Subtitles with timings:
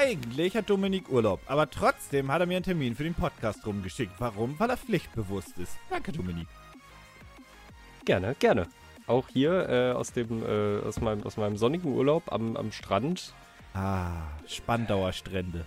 [0.00, 4.14] Eigentlich hat Dominik Urlaub, aber trotzdem hat er mir einen Termin für den Podcast rumgeschickt.
[4.18, 4.58] Warum?
[4.58, 5.76] Weil er pflichtbewusst ist.
[5.90, 6.48] Danke, Dominik.
[8.06, 8.66] Gerne, gerne.
[9.06, 13.34] Auch hier äh, aus, dem, äh, aus, meinem, aus meinem sonnigen Urlaub am, am Strand.
[13.74, 15.66] Ah, Spandauer Strände.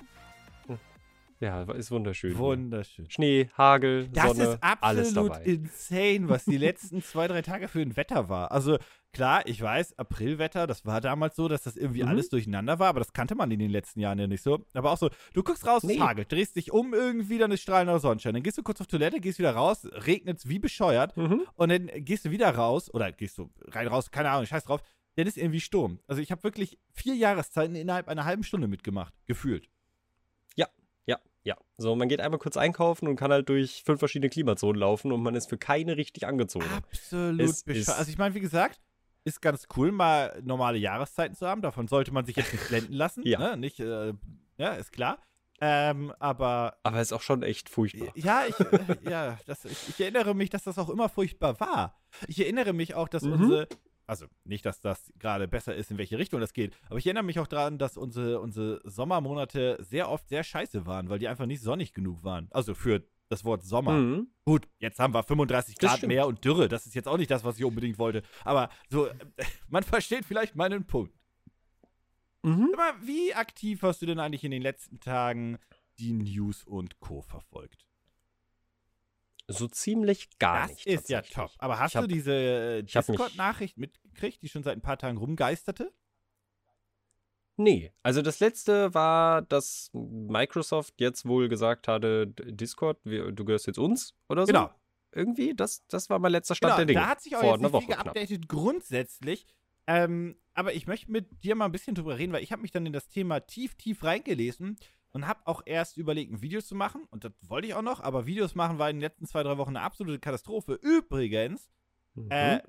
[1.40, 2.36] Ja, ist wunderschön.
[2.38, 3.10] Wunderschön.
[3.12, 5.44] Schnee, Hagel, Das Sonne, ist alles absolut dabei.
[5.44, 8.52] insane, was die letzten zwei, drei Tage für ein Wetter war.
[8.52, 8.80] Also
[9.14, 12.10] klar, ich weiß, Aprilwetter, das war damals so, dass das irgendwie Mhm.
[12.10, 14.66] alles durcheinander war, aber das kannte man in den letzten Jahren ja nicht so.
[14.74, 16.00] Aber auch so, du guckst raus, es Nee.
[16.00, 18.34] hagelt, drehst dich um irgendwie, dann ist strahlender Sonnenschein.
[18.34, 21.44] Dann gehst du kurz auf Toilette, gehst wieder raus, regnet's wie bescheuert Mhm.
[21.56, 24.82] und dann gehst du wieder raus oder gehst du rein, raus, keine Ahnung, scheiß drauf.
[25.16, 26.00] Dann ist irgendwie Sturm.
[26.08, 29.70] Also ich habe wirklich vier Jahreszeiten innerhalb einer halben Stunde mitgemacht, gefühlt.
[31.06, 31.58] Ja, ja.
[31.78, 35.22] So, man geht einmal kurz einkaufen und kann halt durch fünf verschiedene Klimazonen laufen und
[35.22, 36.66] man ist für keine richtig angezogen.
[36.74, 38.80] Absolut Es Also ich meine, wie gesagt,
[39.26, 41.62] ist ganz cool, mal normale Jahreszeiten zu haben.
[41.62, 43.22] Davon sollte man sich jetzt nicht blenden lassen.
[43.26, 43.40] Ja.
[43.40, 43.58] Ne?
[43.58, 44.14] Nicht, äh,
[44.58, 45.18] ja, ist klar.
[45.62, 48.10] Ähm, aber Aber ist auch schon echt furchtbar.
[48.16, 51.96] ja, ich, äh, ja, das, ich, ich erinnere mich, dass das auch immer furchtbar war.
[52.28, 53.34] Ich erinnere mich auch, dass Mhm.
[53.34, 53.68] unsere,
[54.06, 57.24] also nicht, dass das gerade besser ist, in welche Richtung das geht, aber ich erinnere
[57.24, 61.46] mich auch daran, dass unsere, unsere Sommermonate sehr oft sehr scheiße waren, weil die einfach
[61.46, 62.50] nicht sonnig genug waren.
[62.52, 63.04] Also für
[63.34, 63.94] das Wort Sommer.
[63.94, 64.28] Mhm.
[64.46, 66.14] Gut, jetzt haben wir 35 Das Grad stimmt.
[66.14, 66.68] mehr und Dürre.
[66.68, 68.24] Das ist jetzt auch nicht das, was ich unbedingt wollte.
[68.44, 69.10] Aber so,
[69.70, 71.14] man versteht vielleicht meinen Punkt.
[72.44, 72.72] Mhm.
[72.74, 75.58] Aber wie aktiv hast du denn eigentlich in den letzten Tagen
[76.00, 77.22] die News und Co.
[77.22, 77.86] verfolgt?
[79.48, 80.88] So ziemlich gar das nicht.
[80.88, 81.52] ist ja top.
[81.58, 85.92] Aber hast hab- du diese äh, Discord-Nachricht mitgekriegt, die schon seit ein paar Tagen rumgeisterte?
[87.56, 93.68] Nee, also das letzte war, dass Microsoft jetzt wohl gesagt hatte, Discord, wir, du gehörst
[93.68, 94.54] jetzt uns oder so.
[94.54, 94.72] Genau.
[95.12, 97.00] Irgendwie, das, das war mein letzter Stand Genau, der Dinge.
[97.02, 99.46] da hat sich auch jetzt nicht Woche viel geupdatet, grundsätzlich.
[99.86, 102.72] Ähm, aber ich möchte mit dir mal ein bisschen drüber reden, weil ich habe mich
[102.72, 104.78] dann in das Thema tief, tief reingelesen
[105.12, 107.04] und habe auch erst überlegt, ein Video zu machen.
[107.12, 109.58] Und das wollte ich auch noch, aber Videos machen war in den letzten zwei, drei
[109.60, 110.74] Wochen eine absolute Katastrophe.
[110.82, 111.70] Übrigens,
[112.16, 112.28] Mhm.
[112.30, 112.62] äh,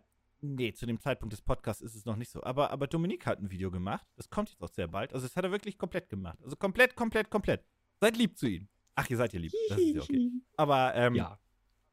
[0.45, 2.43] nee, zu dem Zeitpunkt des Podcasts ist es noch nicht so.
[2.43, 4.07] Aber, aber Dominik hat ein Video gemacht.
[4.17, 5.13] Das kommt jetzt auch sehr bald.
[5.13, 6.39] Also, das hat er wirklich komplett gemacht.
[6.43, 7.65] Also, komplett, komplett, komplett.
[8.01, 8.69] Seid lieb zu ihm.
[8.95, 9.53] Ach, ihr seid ja lieb.
[9.69, 10.31] Das ist ja okay.
[10.57, 11.39] Aber, ähm, ja.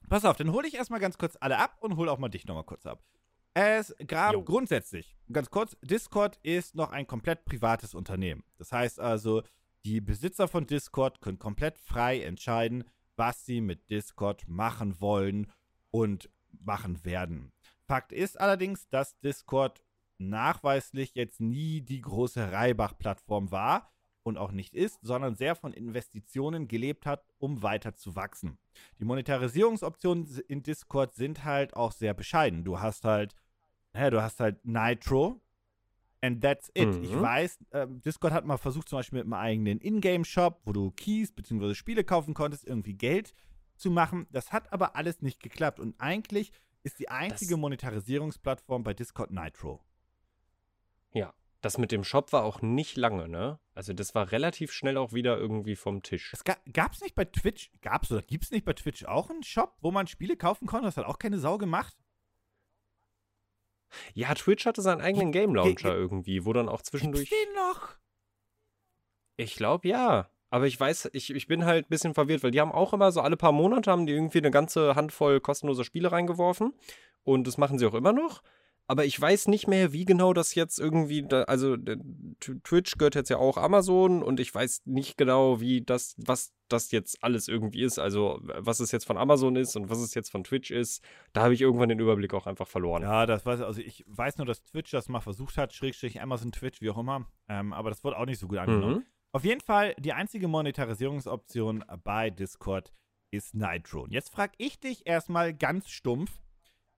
[0.10, 2.46] Pass auf, dann hole ich erstmal ganz kurz alle ab und hole auch mal dich
[2.46, 3.02] nochmal kurz ab.
[3.54, 8.44] Es gab grundsätzlich, ganz kurz, Discord ist noch ein komplett privates Unternehmen.
[8.58, 9.44] Das heißt also,
[9.84, 12.86] die Besitzer von Discord können komplett frei entscheiden,
[13.16, 15.52] was sie mit Discord machen wollen
[15.92, 16.30] und
[16.60, 17.52] machen werden.
[17.92, 19.84] Fakt ist allerdings, dass Discord
[20.18, 23.92] nachweislich jetzt nie die große Reibach-Plattform war
[24.24, 28.58] und auch nicht ist, sondern sehr von Investitionen gelebt hat, um weiter zu wachsen.
[28.98, 32.64] Die Monetarisierungsoptionen in Discord sind halt auch sehr bescheiden.
[32.64, 33.36] Du hast halt,
[33.92, 35.42] naja, du hast halt Nitro
[36.22, 36.96] and that's it.
[36.96, 37.04] Mhm.
[37.04, 40.92] Ich weiß, ähm, Discord hat mal versucht, zum Beispiel mit einem eigenen Ingame-Shop, wo du
[40.92, 41.74] Keys bzw.
[41.74, 43.34] Spiele kaufen konntest, irgendwie Geld
[43.76, 44.28] zu machen.
[44.32, 45.82] Das hat aber alles nicht geklappt.
[45.82, 46.54] Und eigentlich
[46.84, 49.84] ist die einzige Das- Monetarisierungsplattform bei Discord Nitro.
[51.14, 51.34] Ja.
[51.62, 53.60] Das mit dem Shop war auch nicht lange, ne?
[53.76, 56.34] Also das war relativ schnell auch wieder irgendwie vom Tisch.
[56.34, 59.76] Es ga, gab's nicht bei Twitch, gab's oder gibt's nicht bei Twitch auch einen Shop,
[59.80, 60.88] wo man Spiele kaufen konnte?
[60.88, 61.96] Das hat auch keine Sau gemacht.
[64.16, 67.30] Ja, Twitch hatte seinen eigenen Game Launcher irgendwie, wo dann auch zwischendurch.
[67.30, 67.90] Gibt's den noch?
[69.38, 70.30] Ich glaube ja.
[70.52, 73.12] Aber ich weiß, ich, ich bin halt ein bisschen verwirrt, weil die haben auch immer
[73.14, 76.74] so alle paar Monate haben die irgendwie eine ganze Handvoll kostenloser Spiele reingeworfen.
[77.24, 78.44] Und das machen sie auch immer noch.
[78.88, 81.78] Aber ich weiß nicht mehr, wie genau das jetzt irgendwie, da, also
[82.64, 86.92] Twitch gehört jetzt ja auch Amazon und ich weiß nicht genau, wie das, was das
[86.92, 88.00] jetzt alles irgendwie ist.
[88.00, 91.02] Also was es jetzt von Amazon ist und was es jetzt von Twitch ist.
[91.32, 93.04] Da habe ich irgendwann den Überblick auch einfach verloren.
[93.04, 96.52] Ja, das weiß also ich weiß nur, dass Twitch das mal versucht hat, Schrägstrich Amazon
[96.52, 97.26] Twitch, wie auch immer.
[97.48, 98.96] Ähm, aber das wurde auch nicht so gut angenommen.
[98.96, 99.06] Mhm.
[99.34, 102.92] Auf jeden Fall, die einzige Monetarisierungsoption bei Discord
[103.32, 104.02] ist Nitro.
[104.04, 106.42] Und jetzt frage ich dich erstmal ganz stumpf,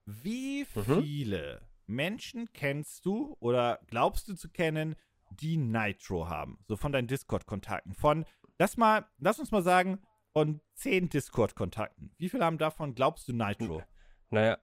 [0.04, 1.02] wie Mhm.
[1.02, 4.96] viele Menschen kennst du oder glaubst du zu kennen,
[5.30, 6.58] die Nitro haben?
[6.66, 7.94] So von deinen Discord-Kontakten.
[7.94, 8.24] Von,
[8.58, 10.00] lass mal, lass uns mal sagen,
[10.32, 12.10] von zehn Discord-Kontakten.
[12.18, 13.82] Wie viele haben davon, glaubst du, Nitro?
[14.30, 14.58] Naja,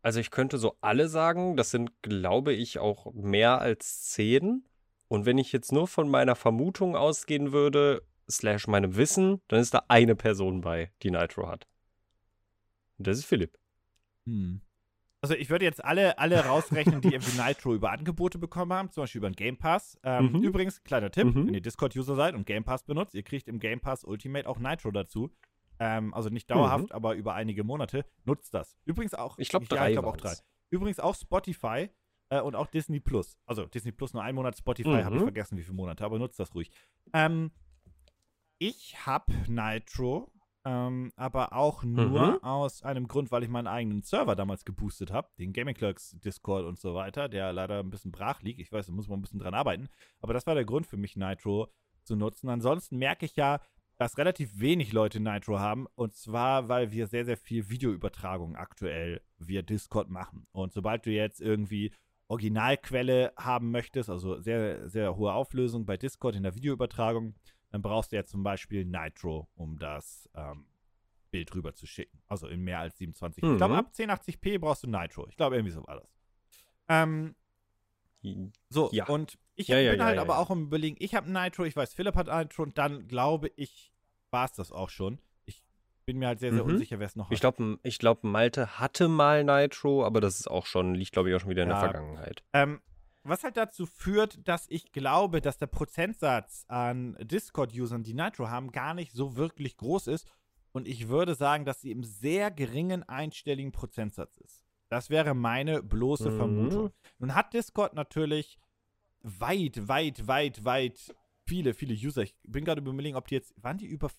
[0.00, 4.64] also ich könnte so alle sagen, das sind, glaube ich, auch mehr als zehn.
[5.12, 9.74] Und wenn ich jetzt nur von meiner Vermutung ausgehen würde, slash meinem Wissen, dann ist
[9.74, 11.68] da eine Person bei, die Nitro hat.
[12.96, 13.58] Und das ist Philipp.
[14.24, 14.62] Hm.
[15.20, 19.02] Also ich würde jetzt alle, alle rausrechnen, die irgendwie Nitro über Angebote bekommen haben, zum
[19.02, 19.98] Beispiel über den Game Pass.
[20.02, 20.44] Ähm, Mhm.
[20.44, 21.48] Übrigens, kleiner Tipp, Mhm.
[21.48, 24.58] wenn ihr Discord-User seid und Game Pass benutzt, ihr kriegt im Game Pass Ultimate auch
[24.58, 25.30] Nitro dazu.
[25.78, 28.06] Ähm, also nicht dauerhaft, aber über einige Monate.
[28.24, 28.78] Nutzt das.
[28.86, 29.36] Übrigens auch.
[29.38, 30.34] Ich glaube, ja, drei ich glaube auch drei.
[30.70, 31.90] Übrigens auch Spotify
[32.32, 33.36] äh, und auch Disney Plus.
[33.46, 35.04] Also Disney Plus nur einen Monat, Spotify Mhm.
[35.04, 36.70] habe ich vergessen, wie viele Monate, aber nutzt das ruhig.
[37.12, 37.50] Ähm,
[38.58, 40.30] ich habe Nitro,
[40.64, 42.38] ähm, aber auch nur Mhm.
[42.42, 46.64] aus einem Grund, weil ich meinen eigenen Server damals geboostet habe, den Gaming Clerks Discord
[46.64, 48.60] und so weiter, der leider ein bisschen brach liegt.
[48.60, 49.88] Ich weiß, da muss man ein bisschen dran arbeiten.
[50.20, 51.68] Aber das war der Grund für mich, Nitro
[52.04, 52.48] zu nutzen.
[52.48, 53.60] Ansonsten merke ich ja,
[53.98, 55.86] dass relativ wenig Leute Nitro haben.
[55.96, 60.46] Und zwar, weil wir sehr, sehr viel Videoübertragung aktuell via Discord machen.
[60.52, 61.92] Und sobald du jetzt irgendwie
[62.28, 67.34] Originalquelle haben möchtest, also sehr, sehr hohe Auflösung bei Discord in der Videoübertragung,
[67.70, 70.66] dann brauchst du ja zum Beispiel Nitro, um das ähm,
[71.30, 72.22] Bild rüber zu schicken.
[72.26, 73.42] Also in mehr als 27.
[73.44, 73.80] Ich glaube, Mhm.
[73.80, 75.26] ab 1080p brauchst du Nitro.
[75.28, 76.08] Ich glaube, irgendwie so war das.
[76.88, 77.34] Ähm,
[78.68, 79.06] so, Ja.
[79.06, 81.94] und ich Ja, bin ja, halt aber auch im Überlegen, ich habe Nitro, ich weiß,
[81.94, 83.92] Philipp hat Nitro und dann glaube ich,
[84.30, 85.18] war es das auch schon.
[86.02, 86.70] Ich bin mir halt sehr, sehr Mhm.
[86.72, 87.32] unsicher, wer es noch hat.
[87.32, 91.30] Ich glaube, ich glaub, Malte hatte mal Nitro, aber das ist auch schon, liegt, glaube
[91.30, 91.74] ich, auch schon wieder in Ja.
[91.80, 92.42] der Vergangenheit.
[92.52, 92.80] Ähm,
[93.22, 98.72] was halt dazu führt, dass ich glaube, dass der Prozentsatz an Discord-Usern, die Nitro haben,
[98.72, 100.26] gar nicht so wirklich groß ist.
[100.72, 104.64] Und ich würde sagen, dass sie im sehr geringen einstelligen Prozentsatz ist.
[104.88, 106.36] Das wäre meine bloße Mhm.
[106.36, 106.90] Vermutung.
[107.20, 108.58] Nun hat Discord natürlich
[109.20, 111.14] weit, weit, weit, weit
[111.46, 112.22] viele, viele User.
[112.22, 114.10] Ich bin gerade überlegen, ob die jetzt, waren die über,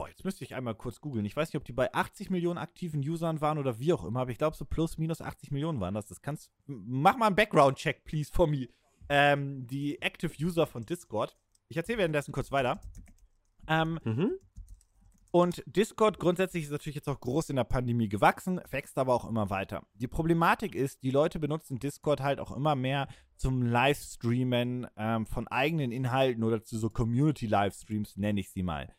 [0.00, 1.26] boah, jetzt müsste ich einmal kurz googeln.
[1.26, 4.20] Ich weiß nicht, ob die bei 80 Millionen aktiven Usern waren oder wie auch immer,
[4.20, 6.06] aber ich glaube so plus, minus 80 Millionen waren das.
[6.06, 8.68] Das kannst, mach mal einen Background-Check, please, for me.
[9.10, 11.36] Ähm, die Active User von Discord.
[11.68, 12.80] Ich erzähle währenddessen kurz weiter.
[13.68, 14.30] Ähm, Mhm.
[15.32, 19.28] und Discord grundsätzlich ist natürlich jetzt auch groß in der Pandemie gewachsen, wächst aber auch
[19.28, 19.82] immer weiter.
[19.92, 23.06] Die Problematik ist, die Leute benutzen Discord halt auch immer mehr
[23.36, 28.94] zum Livestreamen ähm, von eigenen Inhalten oder zu so Community-Livestreams, nenne ich sie mal.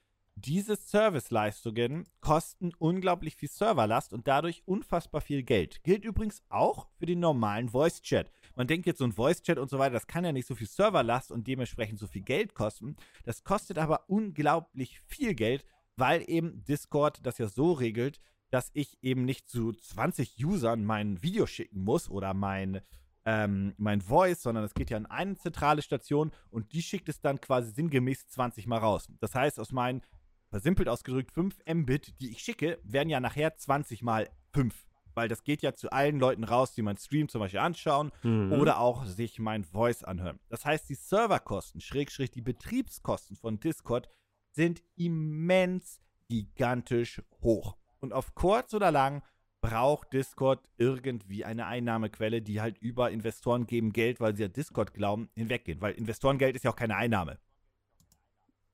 [0.45, 5.83] Diese Serviceleistungen kosten unglaublich viel Serverlast und dadurch unfassbar viel Geld.
[5.83, 8.31] Gilt übrigens auch für den normalen Voice-Chat.
[8.55, 10.65] Man denkt jetzt so ein Voice-Chat und so weiter, das kann ja nicht so viel
[10.65, 12.95] Serverlast und dementsprechend so viel Geld kosten.
[13.23, 15.63] Das kostet aber unglaublich viel Geld,
[15.95, 21.21] weil eben Discord das ja so regelt, dass ich eben nicht zu 20 Usern mein
[21.21, 22.81] Video schicken muss oder mein,
[23.25, 27.21] ähm, mein Voice, sondern es geht ja an eine zentrale Station und die schickt es
[27.21, 29.07] dann quasi sinngemäß 20 Mal raus.
[29.19, 30.01] Das heißt, aus meinen,
[30.51, 34.75] versimpelt ausgedrückt, 5 Mbit, die ich schicke, werden ja nachher 20 mal 5.
[35.13, 38.53] Weil das geht ja zu allen Leuten raus, die meinen Stream zum Beispiel anschauen Mhm.
[38.53, 40.39] oder auch sich mein Voice anhören.
[40.49, 44.07] Das heißt, die Serverkosten, Schrägstrich die Betriebskosten von Discord
[44.51, 45.99] sind immens
[46.29, 47.75] gigantisch hoch.
[47.99, 49.21] Und auf kurz oder lang
[49.61, 54.93] braucht Discord irgendwie eine Einnahmequelle, die halt über Investoren geben Geld, weil sie an Discord
[54.93, 55.81] glauben, hinweggehen.
[55.81, 57.37] Weil Investorengeld ist ja auch keine Einnahme.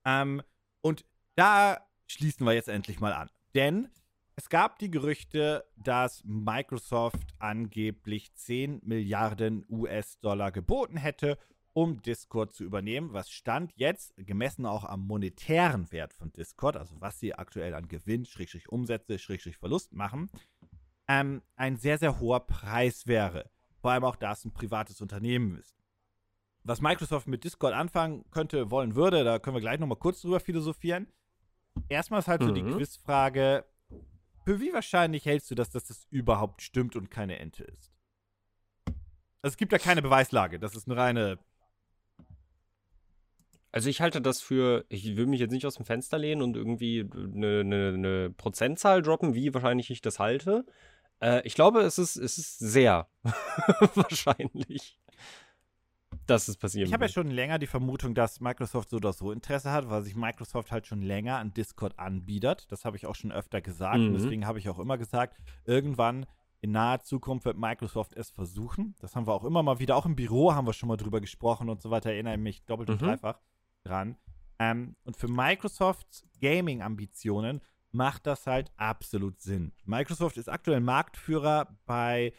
[0.06, 0.41] Ähm,
[0.81, 1.03] und
[1.38, 3.30] da schließen wir jetzt endlich mal an.
[3.54, 3.89] Denn
[4.36, 11.38] es gab die Gerüchte, dass Microsoft angeblich 10 Milliarden US-Dollar geboten hätte,
[11.74, 17.00] um Discord zu übernehmen, was stand jetzt, gemessen auch am monetären Wert von Discord, also
[17.00, 20.31] was sie aktuell an Gewinn, Schrägstrich Umsätze, Schrägstrich Verlust machen,
[21.07, 23.51] ähm, ein sehr, sehr hoher Preis wäre.
[23.80, 25.78] Vor allem auch, da es ein privates Unternehmen ist.
[26.63, 30.39] Was Microsoft mit Discord anfangen könnte, wollen würde, da können wir gleich nochmal kurz drüber
[30.39, 31.07] philosophieren.
[31.89, 32.75] Erstmal ist halt so die Mhm.
[32.75, 33.65] Quizfrage,
[34.45, 37.91] für wie wahrscheinlich hältst du das, dass das überhaupt stimmt und keine Ente ist?
[39.41, 41.39] Also es gibt da keine Beweislage, das ist eine reine
[43.72, 46.55] Also ich halte das für, ich will mich jetzt nicht aus dem Fenster lehnen und
[46.55, 50.65] irgendwie eine, eine, eine Prozentzahl droppen, wie wahrscheinlich ich das halte.
[51.22, 53.07] Äh, ich glaube, es ist, es ist sehr
[53.96, 54.98] wahrscheinlich,
[56.29, 59.31] dass es passieren Ich habe ja schon länger die Vermutung, dass Microsoft so oder so
[59.31, 62.72] Interesse hat, weil sich Microsoft halt schon länger an Discord anbietet.
[62.72, 63.96] Das habe ich auch schon öfter gesagt.
[63.98, 64.13] Und Mhm.
[64.13, 66.25] deswegen habe ich auch immer gesagt, irgendwann
[66.62, 68.96] in naher Zukunft wird Microsoft es versuchen.
[69.00, 71.22] Das haben wir auch immer mal wieder, auch im Büro haben wir schon mal drüber
[71.22, 72.12] gesprochen und so weiter.
[72.12, 73.05] Erinnere mich doppelt und Mhm.
[73.05, 73.39] dreifach
[73.84, 74.17] dran.
[74.60, 79.72] Ähm, und für Microsofts Gaming-Ambitionen macht das halt absolut Sinn.
[79.86, 82.34] Microsoft ist aktuell Marktführer bei,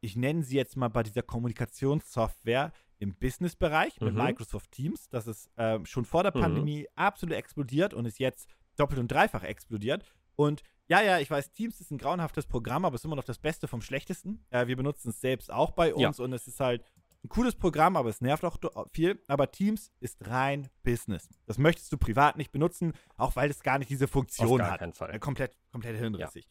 [0.00, 2.72] ich nenne sie jetzt mal bei dieser Kommunikationssoftware
[3.02, 4.22] im Business-Bereich mit Mhm.
[4.22, 5.08] Microsoft Teams.
[5.08, 6.40] Das ist ähm, schon vor der Mhm.
[6.40, 10.04] Pandemie absolut explodiert und ist jetzt doppelt und dreifach explodiert.
[10.36, 13.24] Und ja, ja, ich weiß, Teams ist ein grauenhaftes Programm, aber es ist immer noch
[13.24, 14.44] das Beste vom Schlechtesten.
[14.50, 16.08] Äh, wir benutzen es selbst auch bei Ja.
[16.08, 16.82] uns und es ist halt
[17.24, 19.22] ein cooles Programm, aber es nervt auch do- viel.
[19.28, 21.28] Aber Teams ist rein Business.
[21.46, 24.72] Das möchtest du privat nicht benutzen, auch weil es gar nicht diese Auf Funktion gar
[24.72, 24.80] hat.
[24.80, 25.20] keinen Äh, Fall.
[25.20, 26.46] komplett, komplett hirnrissig.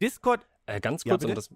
[0.00, 1.34] Discord Äh, ganz Ja, kurz, um bitte?
[1.48, 1.50] das,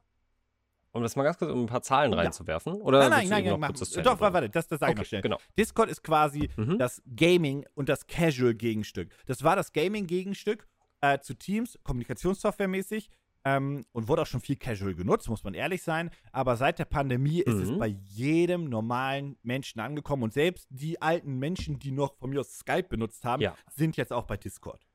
[0.93, 2.19] um das mal ganz kurz, um ein paar Zahlen Ja.
[2.19, 2.75] reinzuwerfen.
[2.75, 5.23] Oder Nein, nein, nein, nein, zu doch, warte, das, das sage ich noch Okay, schnell.
[5.23, 5.39] genau.
[5.59, 6.79] Discord ist quasi Mhm.
[6.79, 9.11] das Gaming und das Casual-Gegenstück.
[9.27, 10.67] Das war das Gaming-Gegenstück
[11.03, 13.11] äh, zu Teams, Kommunikationssoftware-mäßig.
[13.47, 16.11] ähm, und wurde auch schon viel casual genutzt, muss man ehrlich sein.
[16.31, 17.79] Aber seit der Pandemie ist es Mhm.
[17.79, 22.59] bei jedem normalen Menschen angekommen und selbst die alten Menschen, die noch von mir aus
[22.59, 23.57] Skype benutzt haben, Ja.
[23.75, 24.87] sind jetzt auch bei Discord.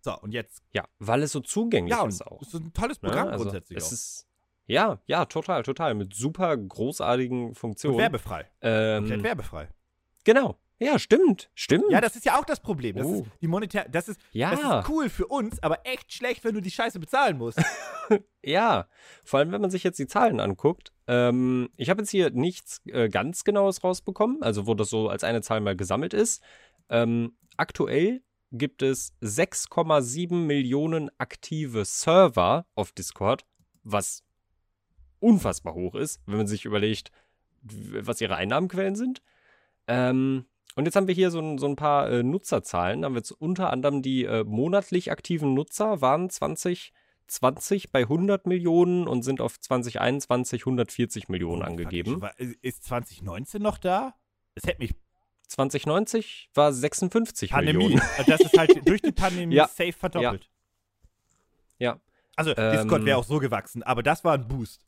[0.00, 2.42] So, und jetzt, Ja, weil es so zugänglich ja, und ist auch.
[2.42, 3.08] es ist ein tolles ne?
[3.08, 3.92] Programm Also, grundsätzlich es auch.
[3.92, 4.26] ist
[4.66, 5.94] ja, ja, total, total.
[5.94, 7.98] Mit super großartigen Und Funktionen.
[7.98, 8.44] werbefrei.
[8.60, 9.68] Komplett Ähm, werbefrei.
[10.24, 10.58] genau.
[10.78, 11.48] Ja, stimmt.
[11.54, 11.84] Stimmt.
[11.90, 12.96] Ja, das ist ja auch das Problem.
[12.96, 13.14] Das Oh.
[13.20, 14.50] ist die monetär, das ist, ja.
[14.50, 17.58] das ist cool für uns, aber echt schlecht, wenn du die Scheiße bezahlen musst.
[18.44, 18.88] Ja,
[19.24, 20.92] vor allem, wenn man sich jetzt die Zahlen anguckt.
[21.06, 25.22] Ähm, ich habe jetzt hier nichts äh, ganz Genaues rausbekommen, also wo das so als
[25.24, 26.42] eine Zahl mal gesammelt ist.
[26.90, 33.44] Ähm, aktuell gibt es 6,7 Millionen aktive Server auf Discord,
[33.84, 34.24] was
[35.22, 37.10] unfassbar hoch ist, wenn man sich überlegt,
[37.62, 39.22] was ihre Einnahmenquellen sind.
[39.86, 43.02] Ähm, und jetzt haben wir hier so ein, so ein paar äh, Nutzerzahlen.
[43.02, 48.46] Da haben wir jetzt unter anderem die äh, monatlich aktiven Nutzer waren 2020 bei 100
[48.46, 52.22] Millionen und sind auf 2021 140 Millionen Oh, angegeben.
[52.38, 54.14] ich- Ist 2019 noch da?
[54.54, 54.92] Es hätte mich
[55.48, 57.78] 2090 war 56 Pandemie.
[57.88, 58.02] Millionen.
[58.26, 59.68] Das ist halt durch die Pandemie Ja.
[59.68, 60.48] safe verdoppelt.
[61.78, 62.00] Ja.
[62.36, 64.86] Also Ähm, Discord wäre auch so gewachsen, aber das war ein Boost.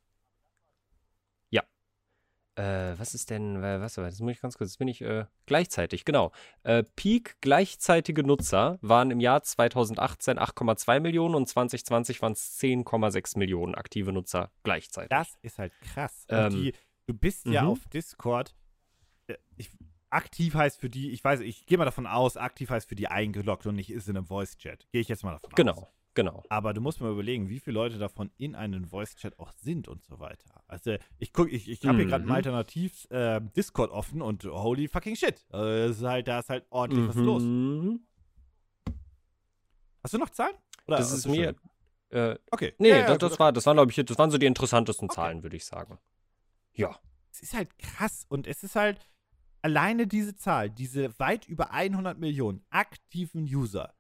[2.57, 5.25] Äh, was ist denn, äh, was, das muss ich ganz kurz, das bin ich äh,
[5.47, 6.31] gleichzeitig, genau.
[6.63, 13.39] Äh, Peak gleichzeitige Nutzer waren im Jahr 2018 8,2 Millionen und 2020 waren es 10,6
[13.39, 15.11] Millionen aktive Nutzer gleichzeitig.
[15.11, 16.27] Das ist halt krass.
[16.29, 16.73] Ähm, die,
[17.07, 17.71] du bist ja mhm.
[17.71, 18.55] auf Discord.
[19.27, 19.71] äh, Ich,
[20.11, 23.09] aktiv heißt für die, ich weiß, ich gehe mal davon aus, aktiv heißt für die
[23.09, 24.87] eingeloggt und nicht ist in einem Voice-Chat.
[24.93, 25.57] Gehe ich jetzt mal davon aus.
[25.57, 26.43] Genau, genau.
[26.49, 30.03] Aber du musst mal überlegen, wie viele Leute davon in einem Voice-Chat auch sind und
[30.05, 30.63] so weiter.
[30.69, 32.33] Also ich guck, ich, ich habe hier gerade ein Mhm.
[32.33, 35.45] Alternativ äh, Discord offen und holy fucking shit.
[35.51, 37.43] Also, halt, da ist halt ordentlich was los.
[37.43, 38.01] Mhm.
[40.03, 40.55] Hast du noch Zahlen?
[40.87, 41.55] Oder Das ist mir,
[42.11, 42.75] äh, Okay.
[42.79, 45.07] nee, Ja, ja, das, das, war, das waren, glaube ich, das waren so die interessantesten
[45.09, 45.15] Okay.
[45.15, 45.99] Zahlen, würde ich sagen.
[46.75, 46.99] Ja.
[47.33, 49.01] Es ist halt krass und es ist halt
[49.63, 53.95] alleine diese Zahl, diese weit über 100 Millionen aktiven User,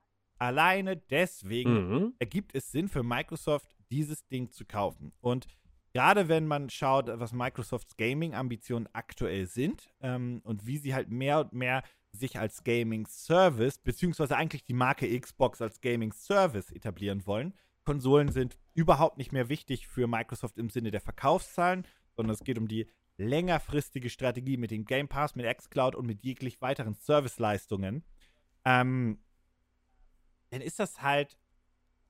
[0.44, 2.14] alleine deswegen Mhm.
[2.18, 5.12] ergibt es Sinn für Microsoft, dieses Ding zu kaufen.
[5.20, 5.46] Und
[5.92, 11.40] gerade wenn man schaut, was Microsofts Gaming-Ambitionen aktuell sind ähm, und wie sie halt mehr
[11.40, 11.82] und mehr
[12.12, 17.54] sich als Gaming-Service, beziehungsweise eigentlich die Marke Xbox als Gaming-Service etablieren wollen.
[17.84, 21.86] Konsolen sind überhaupt nicht mehr wichtig für Microsoft im Sinne der Verkaufszahlen,
[22.16, 22.86] sondern es geht um die
[23.16, 28.04] längerfristige Strategie mit dem Game Pass, mit xCloud und mit jeglich weiteren Serviceleistungen.
[28.64, 29.18] Ähm,
[30.54, 31.36] dann ist das halt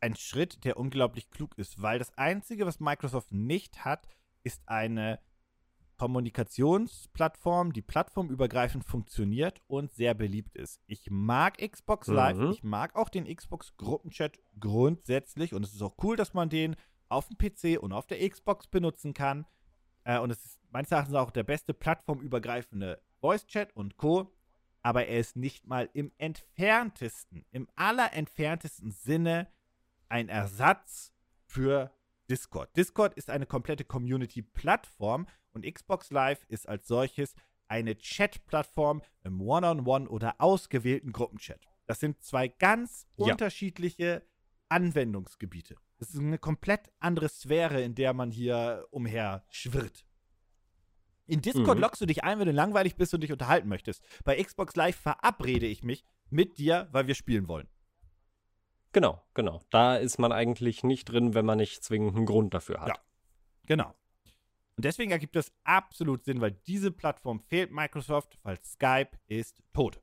[0.00, 4.06] ein Schritt, der unglaublich klug ist, weil das Einzige, was Microsoft nicht hat,
[4.42, 5.18] ist eine
[5.96, 10.80] Kommunikationsplattform, die plattformübergreifend funktioniert und sehr beliebt ist.
[10.86, 12.50] Ich mag Xbox Live, Mhm.
[12.50, 16.76] ich mag auch den Xbox Gruppenchat grundsätzlich und es ist auch cool, dass man den
[17.08, 19.46] auf dem PC und auf der Xbox benutzen kann.
[20.02, 24.33] Äh, und es ist meines Erachtens auch der beste plattformübergreifende Voice Chat und Co.
[24.84, 29.48] Aber er ist nicht mal im entferntesten, im allerentferntesten Sinne
[30.10, 31.14] ein Ersatz
[31.46, 31.90] für
[32.28, 32.76] Discord.
[32.76, 37.34] Discord ist eine komplette Community-Plattform und Xbox Live ist als solches
[37.66, 41.66] eine Chat-Plattform im One-on-One oder ausgewählten Gruppenchat.
[41.86, 43.32] Das sind zwei ganz Ja.
[43.32, 44.22] unterschiedliche
[44.68, 45.76] Anwendungsgebiete.
[45.96, 50.04] Das ist eine komplett andere Sphäre, in der man hier umher schwirrt.
[51.26, 51.82] In Discord Mhm.
[51.82, 54.04] loggst du dich ein, wenn du langweilig bist und dich unterhalten möchtest.
[54.24, 57.68] Bei Xbox Live verabrede ich mich mit dir, weil wir spielen wollen.
[58.92, 59.60] Genau, genau.
[59.70, 62.88] Da ist man eigentlich nicht drin, wenn man nicht zwingend einen Grund dafür hat.
[62.88, 62.94] Ja.
[63.66, 63.94] Genau.
[64.76, 70.00] Und deswegen ergibt das absolut Sinn, weil diese Plattform fehlt Microsoft, weil Skype ist tot.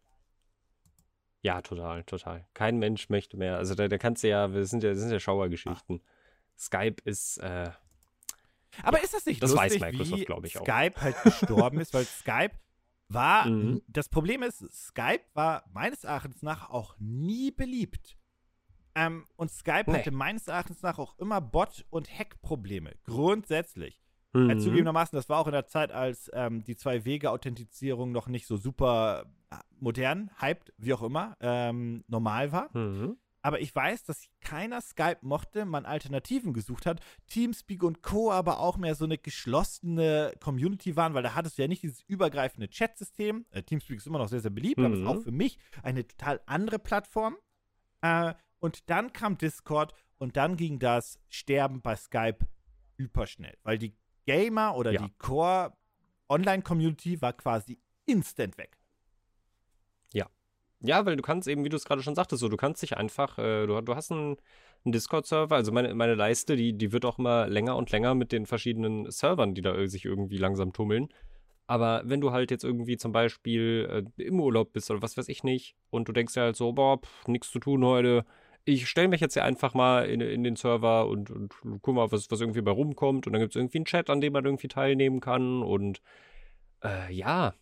[1.42, 2.48] Ja, total, total.
[2.54, 3.58] Kein Mensch möchte mehr.
[3.58, 6.02] Also da, da kannst du ja, das sind ja, das sind ja Schauergeschichten.
[6.58, 7.72] Skype ist, äh,
[8.84, 10.64] Aber ist das nicht Das weiß lustig, Microsoft, wie glaub ich, auch.
[10.64, 12.52] Skype halt gestorben ist, weil Skype
[13.10, 13.82] war, Mhm.
[13.88, 18.18] das Problem ist, Skype war meines Erachtens nach auch nie beliebt.
[18.96, 19.98] Ähm, und Skype Nee.
[20.00, 24.02] hatte meines Erachtens nach auch immer Bot- und Hack-Probleme, grundsätzlich.
[24.34, 24.50] mhm.
[24.50, 28.56] Äh, zugegebenermaßen, das war auch in der Zeit, als ähm, die Zwei-Wege-Authentifizierung noch nicht so
[28.58, 32.70] super äh, modern, hyped, wie auch immer, ähm, normal war.
[32.78, 33.18] Mhm.
[33.44, 37.02] Aber ich weiß, dass keiner Skype mochte, man Alternativen gesucht hat.
[37.28, 38.32] Teamspeak und Co.
[38.32, 42.04] aber auch mehr so eine geschlossene Community waren, weil da hattest du ja nicht dieses
[42.04, 43.46] übergreifende Chat-System.
[43.50, 45.08] Äh, Teamspeak ist immer noch sehr, sehr beliebt, aber ist Mhm.
[45.08, 47.36] auch für mich eine total andere Plattform.
[48.02, 52.46] Äh, und dann kam Discord und dann ging das Sterben bei Skype
[52.98, 53.96] hyperschnell, weil die
[54.28, 55.02] Gamer oder Ja.
[55.08, 58.78] die Core-Online-Community war quasi instant weg.
[60.84, 62.98] Ja, weil du kannst eben, wie du es gerade schon sagtest, so, du kannst dich
[62.98, 64.38] einfach, äh, du, du hast ein,
[64.84, 65.56] einen Discord-Server.
[65.56, 69.10] Also meine, meine Leiste, die, die wird auch immer länger und länger mit den verschiedenen
[69.12, 71.10] Servern, die da sich irgendwie langsam tummeln.
[71.68, 75.30] Aber wenn du halt jetzt irgendwie zum Beispiel äh, im Urlaub bist oder was weiß
[75.30, 78.26] ich nicht und du denkst dir halt so, boah, nichts zu tun heute,
[78.66, 82.12] ich stelle mich jetzt hier einfach mal in, in den Server und, und guck mal,
[82.12, 83.26] was, was irgendwie bei rumkommt.
[83.26, 85.64] Und dann gibt es irgendwie einen Chat, an dem man irgendwie teilnehmen kann.
[85.64, 86.02] Und
[86.84, 87.54] äh, ja,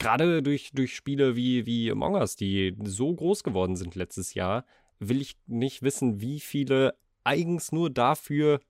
[0.00, 4.64] gerade durch, durch Spiele wie, wie Among Us, die so groß geworden sind letztes Jahr,
[4.98, 8.60] will ich nicht wissen, wie viele eigens nur dafür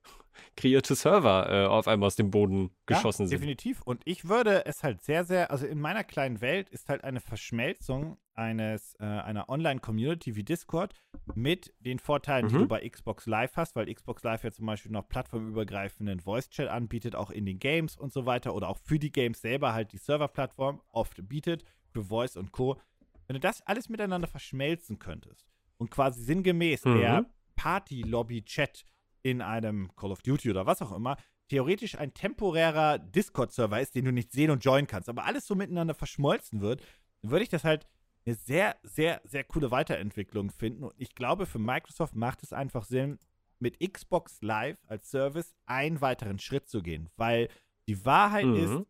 [0.55, 3.39] kreierte Server äh, auf einmal aus dem Boden geschossen ja, sind.
[3.39, 3.81] Definitiv.
[3.81, 7.19] Und ich würde es halt sehr, sehr, also in meiner kleinen Welt ist halt eine
[7.19, 10.93] Verschmelzung eines, äh, einer Online-Community wie Discord
[11.35, 12.49] mit den Vorteilen, mhm.
[12.49, 16.69] die du bei Xbox Live hast, weil Xbox Live ja zum Beispiel noch plattformübergreifenden Voice-Chat
[16.69, 19.91] anbietet, auch in den Games und so weiter oder auch für die Games selber halt
[19.91, 22.79] die Serverplattform oft bietet, für Voice und Co.
[23.27, 25.47] Wenn du das alles miteinander verschmelzen könntest
[25.77, 26.97] und quasi sinngemäß mhm.
[26.97, 28.85] der Party-Lobby-Chat
[29.23, 31.17] in einem Call of Duty oder was auch immer
[31.51, 35.53] theoretisch ein temporärer Discord-Server ist, den du nicht sehen und joinen kannst, aber alles so
[35.53, 36.81] miteinander verschmolzen wird,
[37.21, 37.87] dann würde ich das halt
[38.25, 40.85] eine sehr, sehr, sehr coole Weiterentwicklung finden.
[40.85, 43.19] Und ich glaube, für Microsoft macht es einfach Sinn,
[43.59, 47.49] mit Xbox Live als Service einen weiteren Schritt zu gehen, weil
[47.87, 48.55] die Wahrheit mhm.
[48.55, 48.85] ist,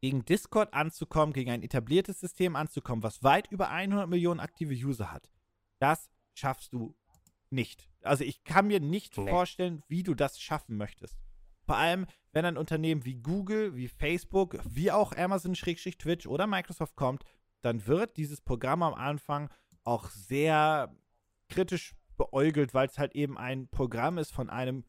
[0.00, 5.10] gegen Discord anzukommen, gegen ein etabliertes System anzukommen, was weit über 100 Millionen aktive User
[5.10, 5.28] hat,
[5.80, 6.94] das schaffst du
[7.50, 7.88] nicht.
[8.02, 9.28] Also ich kann mir nicht nee.
[9.28, 11.18] vorstellen, wie du das schaffen möchtest.
[11.64, 17.24] Vor allem, wenn ein Unternehmen wie Google, wie Facebook, wie auch Amazon-Twitch oder Microsoft kommt,
[17.60, 19.50] dann wird dieses Programm am Anfang
[19.84, 20.94] auch sehr
[21.48, 24.84] kritisch beäugelt, weil es halt eben ein Programm ist von einem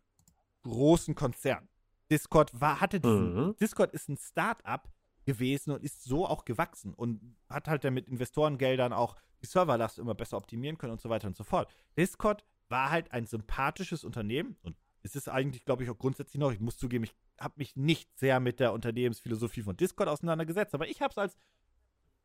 [0.64, 1.68] großen Konzern.
[2.12, 3.56] Discord war, hatte diesen, mhm.
[3.58, 4.90] Discord ist ein Start-up
[5.26, 10.00] gewesen und ist so auch gewachsen und hat halt dann mit Investorengeldern auch die Serverlast
[10.00, 11.72] immer besser optimieren können und so weiter und so fort.
[11.98, 16.52] Discord war halt ein sympathisches Unternehmen und es ist eigentlich, glaube ich, auch grundsätzlich noch,
[16.52, 20.88] ich muss zugeben, ich habe mich nicht sehr mit der Unternehmensphilosophie von Discord auseinandergesetzt, aber
[20.88, 21.38] ich habe es als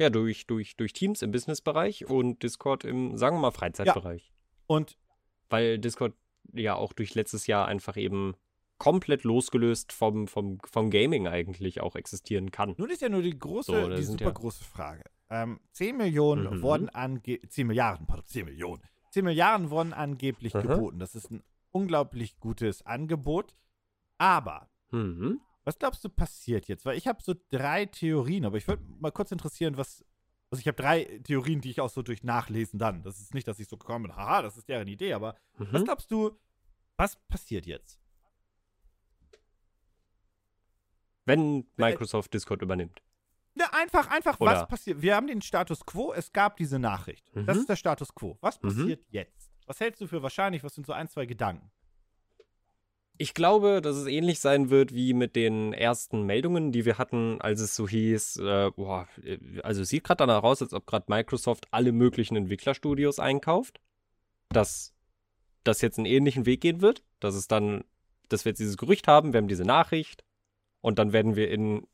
[0.00, 4.26] Ja, durch, durch, durch Teams im Businessbereich und Discord im, sagen wir mal, Freizeitbereich.
[4.26, 4.32] Ja.
[4.66, 4.98] Und
[5.48, 6.14] weil Discord
[6.52, 8.34] ja auch durch letztes Jahr einfach eben
[8.78, 12.74] komplett losgelöst vom, vom, vom Gaming eigentlich auch existieren kann.
[12.78, 15.04] Nun ist ja nur die große, so, die super ja große Frage.
[15.30, 16.62] Ähm, 10 Millionen mhm.
[16.62, 18.82] wurden angeblich, 10 Milliarden, pardon, 10 Millionen.
[19.14, 20.62] 10 Milliarden wurden angeblich mhm.
[20.62, 20.98] geboten.
[20.98, 23.54] Das ist ein unglaublich gutes Angebot.
[24.18, 25.40] Aber, mhm.
[25.62, 26.84] was glaubst du passiert jetzt?
[26.84, 30.04] Weil ich habe so drei Theorien, aber ich würde mal kurz interessieren, was,
[30.50, 33.02] also ich habe drei Theorien, die ich auch so durch Nachlesen dann.
[33.04, 35.68] Das ist nicht, dass ich so gekommen bin, haha, das ist deren Idee, aber mhm.
[35.70, 36.36] was glaubst du,
[36.96, 38.00] was passiert jetzt?
[41.24, 43.00] Wenn Microsoft Discord übernimmt.
[43.56, 44.52] Ja, einfach, einfach, Oder?
[44.52, 45.00] was passiert?
[45.00, 47.34] Wir haben den Status quo, es gab diese Nachricht.
[47.34, 47.46] Mhm.
[47.46, 48.36] Das ist der Status quo.
[48.40, 48.68] Was mhm.
[48.68, 49.06] passiert mhm.
[49.10, 49.50] jetzt?
[49.66, 50.64] Was hältst du für wahrscheinlich?
[50.64, 51.70] Was sind so ein, zwei Gedanken?
[53.16, 57.40] Ich glaube, dass es ähnlich sein wird wie mit den ersten Meldungen, die wir hatten,
[57.40, 60.84] als es so hieß, äh, boah, äh, also es sieht gerade danach aus, als ob
[60.86, 63.80] gerade Microsoft alle möglichen Entwicklerstudios einkauft.
[64.48, 64.94] Dass
[65.62, 67.84] das jetzt einen ähnlichen Weg gehen wird, dass es dann,
[68.28, 70.24] dass wir jetzt dieses Gerücht haben, wir haben diese Nachricht
[70.80, 71.86] und dann werden wir in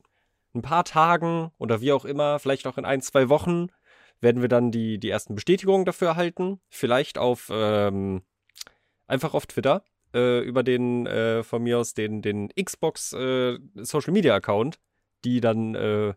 [0.54, 3.68] ein paar Tagen oder wie auch immer, vielleicht auch in ein, zwei Wochen,
[4.20, 6.60] werden wir dann die, die ersten Bestätigungen dafür erhalten.
[6.68, 8.22] Vielleicht auf, ähm,
[9.06, 9.84] einfach auf Twitter
[10.14, 14.78] äh, über den, äh, von mir aus, den, den Xbox äh, Social Media Account,
[15.24, 16.14] die dann äh,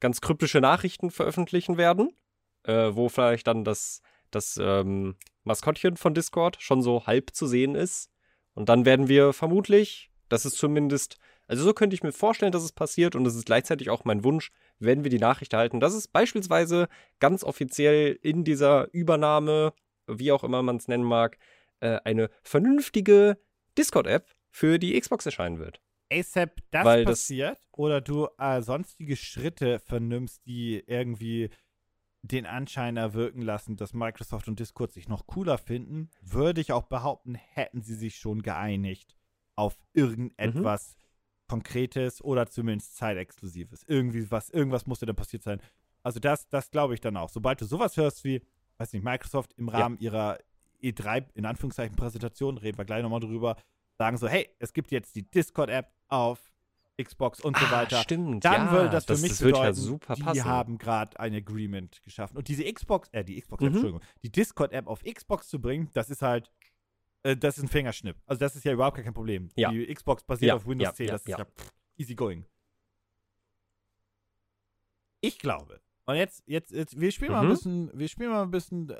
[0.00, 2.16] ganz kryptische Nachrichten veröffentlichen werden,
[2.64, 7.74] äh, wo vielleicht dann das, das ähm, Maskottchen von Discord schon so halb zu sehen
[7.74, 8.10] ist.
[8.54, 12.64] Und dann werden wir vermutlich, das ist zumindest, also so könnte ich mir vorstellen, dass
[12.64, 15.94] es passiert und das ist gleichzeitig auch mein Wunsch, wenn wir die Nachricht erhalten, dass
[15.94, 16.88] es beispielsweise
[17.20, 19.72] ganz offiziell in dieser Übernahme,
[20.06, 21.38] wie auch immer man es nennen mag,
[21.80, 23.38] äh, eine vernünftige
[23.78, 25.80] Discord-App für die Xbox erscheinen wird.
[26.12, 31.50] ASAP das Weil passiert das oder du äh, sonstige Schritte vernimmst, die irgendwie
[32.22, 36.84] den Anschein erwirken lassen, dass Microsoft und Discord sich noch cooler finden, würde ich auch
[36.84, 39.16] behaupten, hätten sie sich schon geeinigt
[39.54, 41.05] auf irgendetwas mhm.
[41.48, 43.84] Konkretes oder zumindest Zeitexklusives.
[43.86, 45.60] Irgendwie was, irgendwas musste dann passiert sein.
[46.02, 47.28] Also das, das glaube ich dann auch.
[47.28, 48.42] Sobald du sowas hörst wie,
[48.78, 50.10] weiß nicht, Microsoft im Rahmen ja.
[50.10, 50.38] ihrer
[50.82, 53.56] E3, in Anführungszeichen, Präsentation, reden wir gleich nochmal drüber,
[53.98, 56.38] sagen so, hey, es gibt jetzt die Discord-App auf
[57.02, 57.98] Xbox und so Ah, weiter.
[58.02, 58.44] Stimmt.
[58.44, 60.44] Dann ja, würde das für das, mich das bedeuten, ja super die passen.
[60.44, 62.36] haben gerade ein Agreement geschaffen.
[62.38, 63.66] Und diese Xbox, äh, die Xbox, Mhm.
[63.68, 66.50] Entschuldigung, die Discord-App auf Xbox zu bringen, das ist halt,
[67.26, 68.16] äh, das ist ein Fingerschnipp.
[68.26, 69.50] Also das ist ja überhaupt kein Problem.
[69.56, 69.70] Ja.
[69.70, 72.44] Die Xbox basiert Ja, auf Windows ja, 10, ja, das ist ja, pff, easy going.
[75.20, 77.50] Ich glaube, und jetzt, jetzt, jetzt wir spielen mal ein Mhm.
[77.50, 78.96] bisschen, wir spielen mal ein bisschen, äh,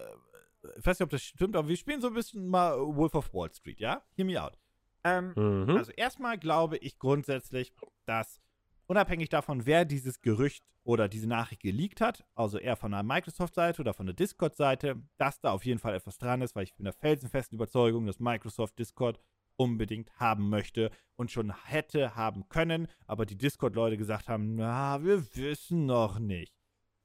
[0.78, 3.32] ich weiß nicht, ob das stimmt, aber wir spielen so ein bisschen mal Wolf of
[3.32, 4.02] Wall Street, ja?
[4.16, 4.58] Hear me out.
[5.04, 5.76] Ähm, Mhm.
[5.76, 7.72] also erstmal glaube ich grundsätzlich,
[8.06, 8.40] dass
[8.86, 13.80] unabhängig davon, wer dieses Gerücht oder diese Nachricht geleakt hat, also eher von der Microsoft-Seite
[13.82, 16.84] oder von der Discord-Seite, dass da auf jeden Fall etwas dran ist, weil ich bin
[16.84, 19.18] der felsenfesten Überzeugung, dass Microsoft Discord
[19.56, 25.24] unbedingt haben möchte und schon hätte haben können, aber die Discord-Leute gesagt haben, na, wir
[25.34, 26.52] wissen noch nicht.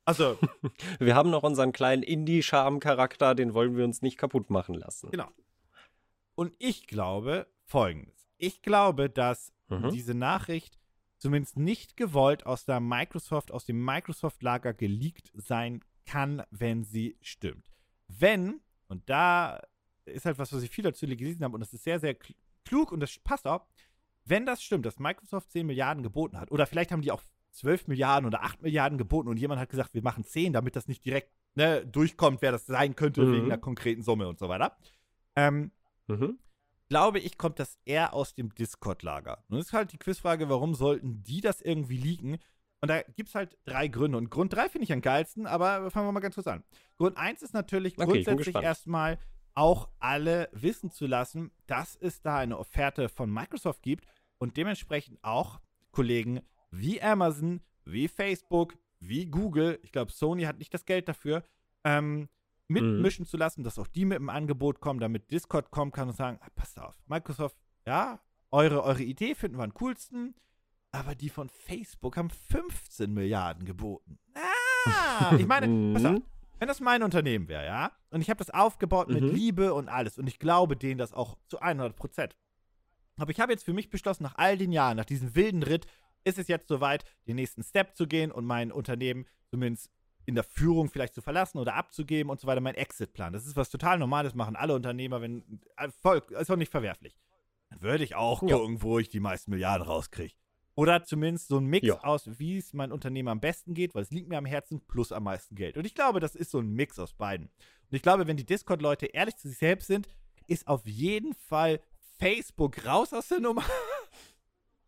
[0.04, 0.38] Also,
[1.00, 5.12] Wir haben noch unseren kleinen Indie-Charme-Charakter, den wollen wir uns nicht kaputt machen lassen.
[5.12, 5.30] Genau.
[6.36, 8.28] Und ich glaube folgendes.
[8.38, 9.90] Ich glaube, dass Mhm.
[9.92, 10.78] diese Nachricht
[11.22, 17.70] zumindest nicht gewollt aus der Microsoft, aus dem Microsoft-Lager geleakt sein kann, wenn sie stimmt.
[18.08, 19.62] Wenn, und da
[20.06, 22.36] ist halt was, was ich viel dazu gelesen habe, und das ist sehr, sehr kl-
[22.66, 23.68] klug und das passt auch,
[24.26, 27.88] wenn das stimmt, dass Microsoft 10 Milliarden geboten hat, oder vielleicht haben die auch 12
[27.88, 31.06] Milliarden oder 8 Milliarden geboten und jemand hat gesagt, wir machen 10, damit das nicht
[31.06, 33.32] direkt ne, durchkommt, wer das sein könnte, Mhm.
[33.34, 34.76] wegen einer konkreten Summe und so weiter.
[35.36, 35.72] Ähm,
[36.08, 36.40] Mhm.
[36.92, 39.46] Glaube ich, kommt das eher aus dem Discord-Lager.
[39.48, 42.38] Und das ist halt die Quizfrage, warum sollten die das irgendwie leaken?
[42.82, 44.18] Und da gibt es halt drei Gründe.
[44.18, 46.66] Und Grund drei finde ich am geilsten, aber fangen wir mal ganz kurz an.
[46.98, 49.20] Grund eins ist natürlich Okay, grundsätzlich erstmal
[49.54, 54.06] auch alle wissen zu lassen, dass es da eine Offerte von Microsoft gibt
[54.38, 60.74] und dementsprechend auch Kollegen wie Amazon, wie Facebook, wie Google, ich glaube, Sony hat nicht
[60.74, 61.46] das Geld dafür,
[61.86, 62.28] ähm,
[62.72, 66.16] mitmischen zu lassen, dass auch die mit dem Angebot kommen, damit Discord kommen kann und
[66.16, 68.20] sagen, ah, passt auf, Microsoft, ja,
[68.52, 70.36] eure, eure Idee finden wir am coolsten,
[70.92, 74.20] aber die von Facebook haben 15 Milliarden geboten.
[74.36, 76.24] Ah, ich meine, pass auf, Mhm.
[76.60, 79.30] wenn das mein Unternehmen wäre, ja, und ich habe das aufgebaut mit Mhm.
[79.30, 82.36] Liebe und alles und ich glaube denen das auch zu 100 Prozent.
[83.18, 85.86] Aber ich habe jetzt für mich beschlossen, nach all den Jahren, nach diesem wilden Ritt,
[86.24, 89.90] ist es jetzt soweit, den nächsten Step zu gehen und mein Unternehmen zumindest
[90.26, 93.34] in der Führung vielleicht zu verlassen oder abzugeben und so weiter, mein Exit-Plan.
[93.34, 97.18] Das ist was total Normales, machen alle Unternehmer, wenn, äh, voll, ist auch nicht verwerflich.
[97.70, 98.58] Dann würde ich auch Ja.
[98.58, 100.34] gucken, wo ich die meisten Milliarden rauskriege.
[100.76, 102.00] Oder zumindest so ein Mix Ja.
[102.04, 105.12] aus, wie es mein Unternehmen am besten geht, weil es liegt mir am Herzen, plus
[105.12, 105.78] am meisten Geld.
[105.78, 107.48] Und ich glaube, das ist so ein Mix aus beiden.
[107.48, 110.08] Und ich glaube, wenn die Discord-Leute ehrlich zu sich selbst sind,
[110.48, 111.82] ist auf jeden Fall
[112.20, 113.64] Facebook raus aus der Nummer.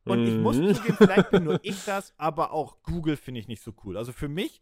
[0.05, 0.73] Und ich muss Mhm.
[0.75, 3.95] zugeben, vielleicht bin nur ich das, aber auch Google finde ich nicht so cool.
[3.97, 4.61] Also für mich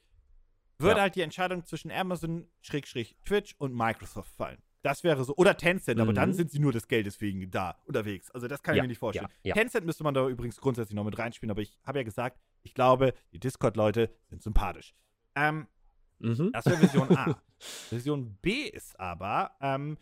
[0.82, 1.02] würde Ja.
[1.04, 4.62] halt die Entscheidung zwischen Amazon, Schrägstrich, Twitch und Microsoft fallen.
[4.84, 5.36] Das wäre so.
[5.36, 6.16] Oder Tencent, aber Mhm.
[6.16, 8.32] dann sind sie nur des Geldes wegen da unterwegs.
[8.32, 9.28] Also das kann ich Ja, mir nicht vorstellen.
[9.44, 9.54] ja.
[9.54, 12.74] Tencent müsste man da übrigens grundsätzlich noch mit reinspielen, aber ich habe ja gesagt, ich
[12.74, 14.96] glaube, die Discord-Leute sind sympathisch.
[15.36, 15.68] Ähm,
[16.20, 16.52] Mhm.
[16.54, 17.42] das wäre Version A.
[17.90, 19.98] Version B ist aber, ähm,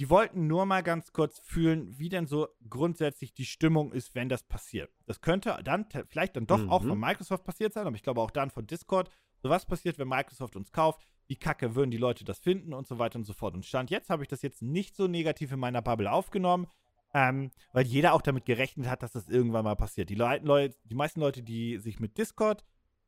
[0.00, 4.28] die wollten nur mal ganz kurz fühlen, wie denn so grundsätzlich die Stimmung ist, wenn
[4.28, 4.92] das passiert.
[5.06, 6.88] Das könnte dann vielleicht dann doch auch Mhm.
[6.88, 9.10] von Microsoft passiert sein, aber ich glaube auch dann von Discord.
[9.42, 12.86] So was passiert, wenn Microsoft uns kauft, wie kacke würden die Leute das finden und
[12.86, 13.54] so weiter und so fort.
[13.54, 16.66] Und Stand jetzt habe ich das jetzt nicht so negativ in meiner Bubble aufgenommen,
[17.14, 20.10] ähm, weil jeder auch damit gerechnet hat, dass das irgendwann mal passiert.
[20.10, 22.64] Die, Leute, Leute, die meisten Leute, die sich mit Discord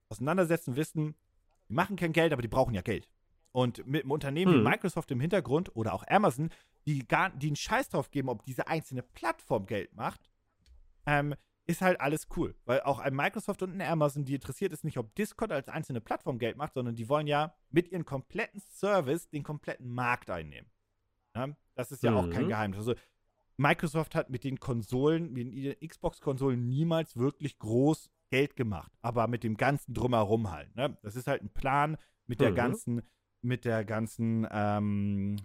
[0.09, 1.15] auseinandersetzen, wissen,
[1.69, 3.09] die machen kein Geld, aber die brauchen ja Geld.
[3.53, 4.65] Und mit einem Unternehmen wie Mhm.
[4.65, 6.51] Microsoft im Hintergrund oder auch Amazon,
[6.87, 10.31] die, gar, die einen Scheiß drauf geben, ob diese einzelne Plattform Geld macht,
[11.07, 11.35] ähm,
[11.71, 12.55] ist halt alles cool.
[12.65, 16.01] Weil auch ein Microsoft und ein Amazon, die interessiert ist nicht, ob Discord als einzelne
[16.01, 20.71] Plattform Geld macht, sondern die wollen ja mit ihrem kompletten Service den kompletten Markt einnehmen.
[21.35, 21.49] Ja?
[21.75, 22.49] Das ist ja auch kein Mhm.
[22.49, 22.79] Geheimnis.
[22.79, 22.95] Also
[23.57, 29.43] Microsoft hat mit den Konsolen, mit den Xbox-Konsolen niemals wirklich groß Geld gemacht, aber mit
[29.45, 30.75] dem ganzen drumherum halt.
[30.77, 30.97] Ne?
[31.03, 32.55] Das ist halt ein Plan mit der Mhm.
[32.55, 33.03] ganzen,
[33.43, 35.37] mit der ganzen ähm,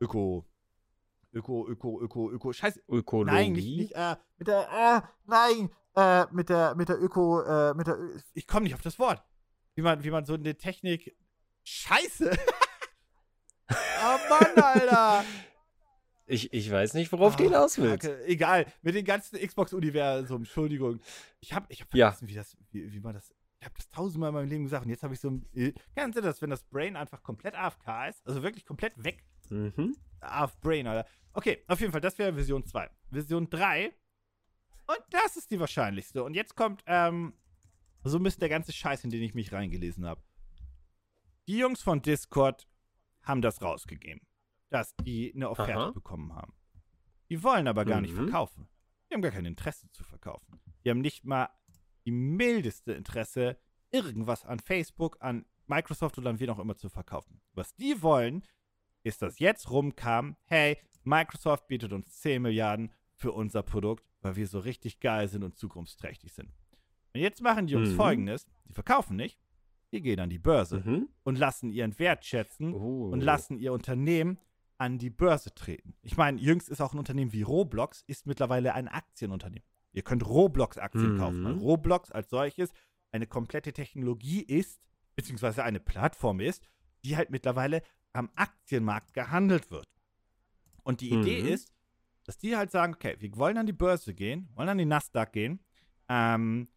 [0.00, 0.44] Öko,
[1.32, 3.32] Öko, Öko, Öko, Öko, Scheiße, Ökologie.
[3.34, 7.74] Nein, nicht, nicht äh, mit der, äh, nein, äh, mit der, mit der Öko, äh,
[7.74, 9.22] mit der, Ö ich komme nicht auf das Wort.
[9.74, 11.16] Wie man, wie man so eine Technik,
[11.64, 12.30] Scheiße.
[13.70, 15.24] oh Mann, Alter.
[16.26, 18.08] Ich, ich weiß nicht, worauf du Ah, hinaus willst.
[18.26, 21.00] Egal, mit den ganzen Xbox-Universum, Entschuldigung.
[21.40, 22.12] Ich hab, ich hab Ja.
[22.12, 24.84] vergessen, wie das, wie, wie man das, ich hab das tausendmal in meinem Leben gesagt
[24.84, 25.46] und jetzt habe ich so ein,
[25.94, 29.96] kennst du das, wenn das Brain einfach komplett AFK ist, also wirklich komplett weg Mhm.
[30.20, 31.08] auf Brain, Alter.
[31.34, 32.90] Okay, auf jeden Fall, das wäre Version 2.
[33.10, 33.86] Version 3.
[34.86, 36.22] Und das ist die wahrscheinlichste.
[36.24, 37.34] Und jetzt kommt, ähm,
[38.04, 40.22] so ein bisschen der ganze Scheiß, in den ich mich reingelesen habe.
[41.48, 42.68] Die Jungs von Discord
[43.22, 44.26] haben das rausgegeben,
[44.70, 45.90] dass die eine Offerte Aha.
[45.90, 46.54] bekommen haben.
[47.30, 48.24] Die wollen aber gar nicht Mhm.
[48.24, 48.68] verkaufen.
[49.08, 50.60] Die haben gar kein Interesse zu verkaufen.
[50.84, 51.48] Die haben nicht mal
[52.04, 53.58] die mildeste Interesse,
[53.90, 57.40] irgendwas an Facebook, an Microsoft oder an wen auch immer zu verkaufen.
[57.52, 58.44] Was die wollen,
[59.02, 64.46] ist, dass jetzt rumkam, hey, Microsoft bietet uns 10 Milliarden für unser Produkt, weil wir
[64.46, 66.50] so richtig geil sind und zukunftsträchtig sind.
[67.14, 67.96] Und jetzt machen die uns Mhm.
[67.96, 69.38] folgendes: Die verkaufen nicht,
[69.92, 71.08] die gehen an die Börse Mhm.
[71.24, 73.10] und lassen ihren Wert schätzen Oh.
[73.10, 74.38] und lassen ihr Unternehmen
[74.78, 75.94] an die Börse treten.
[76.02, 79.64] Ich meine, jüngst ist auch ein Unternehmen wie Roblox, ist mittlerweile ein Aktienunternehmen.
[79.92, 81.18] Ihr könnt Roblox-Aktien Mhm.
[81.18, 81.44] kaufen.
[81.44, 82.72] weil Roblox als solches
[83.12, 84.80] eine komplette Technologie ist,
[85.14, 86.66] beziehungsweise eine Plattform ist,
[87.04, 87.82] die halt mittlerweile
[88.12, 89.84] am Aktienmarkt gehandelt wird.
[90.82, 91.48] Und die Idee Mhm.
[91.48, 91.72] ist,
[92.24, 95.32] dass die halt sagen, okay, wir wollen an die Börse gehen, wollen an die Nasdaq
[95.32, 95.60] gehen,
[96.08, 96.68] ähm,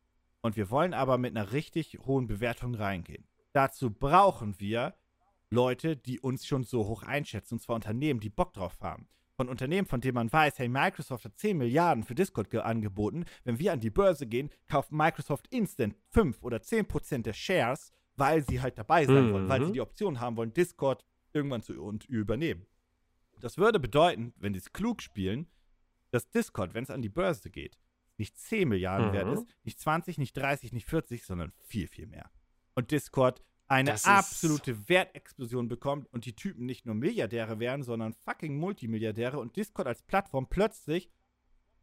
[0.42, 3.28] und wir wollen aber mit einer richtig hohen Bewertung reingehen.
[3.52, 4.94] Dazu brauchen wir
[5.50, 9.08] Leute, die uns schon so hoch einschätzen, und zwar Unternehmen, die Bock drauf haben.
[9.38, 13.26] Von Unternehmen, von denen man weiß, hey, Microsoft hat 10 Milliarden für Discord ge- angeboten.
[13.44, 17.92] Wenn wir an die Börse gehen, kauft Microsoft instant 5 oder 10 Prozent der Shares,
[18.16, 19.34] weil sie halt dabei sein Mhm.
[19.34, 21.04] wollen, weil sie die Option haben wollen, Discord
[21.36, 22.66] irgendwann zu und übernehmen.
[23.42, 25.48] Das würde bedeuten, wenn die es klug spielen,
[26.12, 27.78] dass Discord, wenn es an die Börse geht,
[28.18, 29.14] nicht 10 Milliarden Mhm.
[29.14, 32.32] wert ist, nicht 20, nicht 30, nicht 40, sondern viel, viel mehr.
[32.74, 38.14] Und Discord eine Das absolute Wertexplosion bekommt und die Typen nicht nur Milliardäre werden, sondern
[38.14, 41.10] fucking Multimilliardäre und Discord als Plattform plötzlich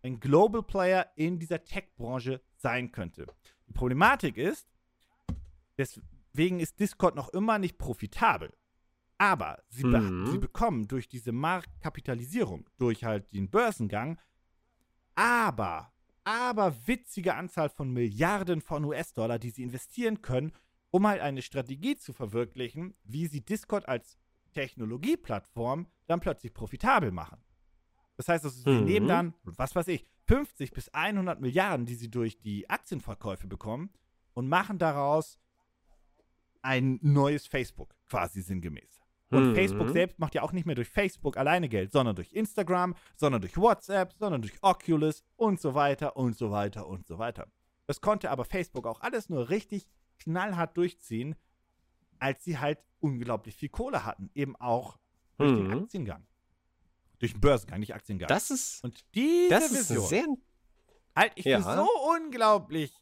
[0.02, 3.26] ein Global Player in dieser Tech-Branche sein könnte.
[3.66, 4.68] Die Problematik ist,
[5.76, 8.52] deswegen ist Discord noch immer nicht profitabel.
[9.22, 10.26] Aber sie, be Mhm.
[10.26, 14.18] sie bekommen durch diese Marktkapitalisierung, durch halt den Börsengang,
[15.14, 15.92] aber,
[16.24, 20.50] aber witzige Anzahl von Milliarden von US-Dollar, die sie investieren können,
[20.90, 24.18] um halt eine Strategie zu verwirklichen, wie sie Discord als
[24.54, 27.38] Technologieplattform dann plötzlich profitabel machen.
[28.16, 28.84] Das heißt, also, sie Mhm.
[28.84, 33.90] nehmen dann, was weiß ich, 50 bis 100 Milliarden, die sie durch die Aktienverkäufe bekommen,
[34.34, 35.38] und machen daraus
[36.60, 39.01] ein neues Facebook, quasi sinngemäß.
[39.32, 39.54] Und Mhm.
[39.54, 43.40] Facebook selbst macht ja auch nicht mehr durch Facebook alleine Geld, sondern durch Instagram, sondern
[43.40, 47.48] durch WhatsApp, sondern durch Oculus und so weiter und so weiter und so weiter.
[47.86, 51.34] Das konnte aber Facebook auch alles nur richtig knallhart durchziehen,
[52.18, 54.30] als sie halt unglaublich viel Kohle hatten.
[54.34, 54.98] Eben auch
[55.38, 55.72] durch den Mhm.
[55.82, 56.26] Aktiengang.
[57.18, 58.28] Durch den Börsengang, nicht Aktiengang.
[58.28, 60.26] Das ist, und diese das ist Vision sehr.
[61.16, 61.60] halte ich Ja.
[61.62, 62.92] für so unglaublich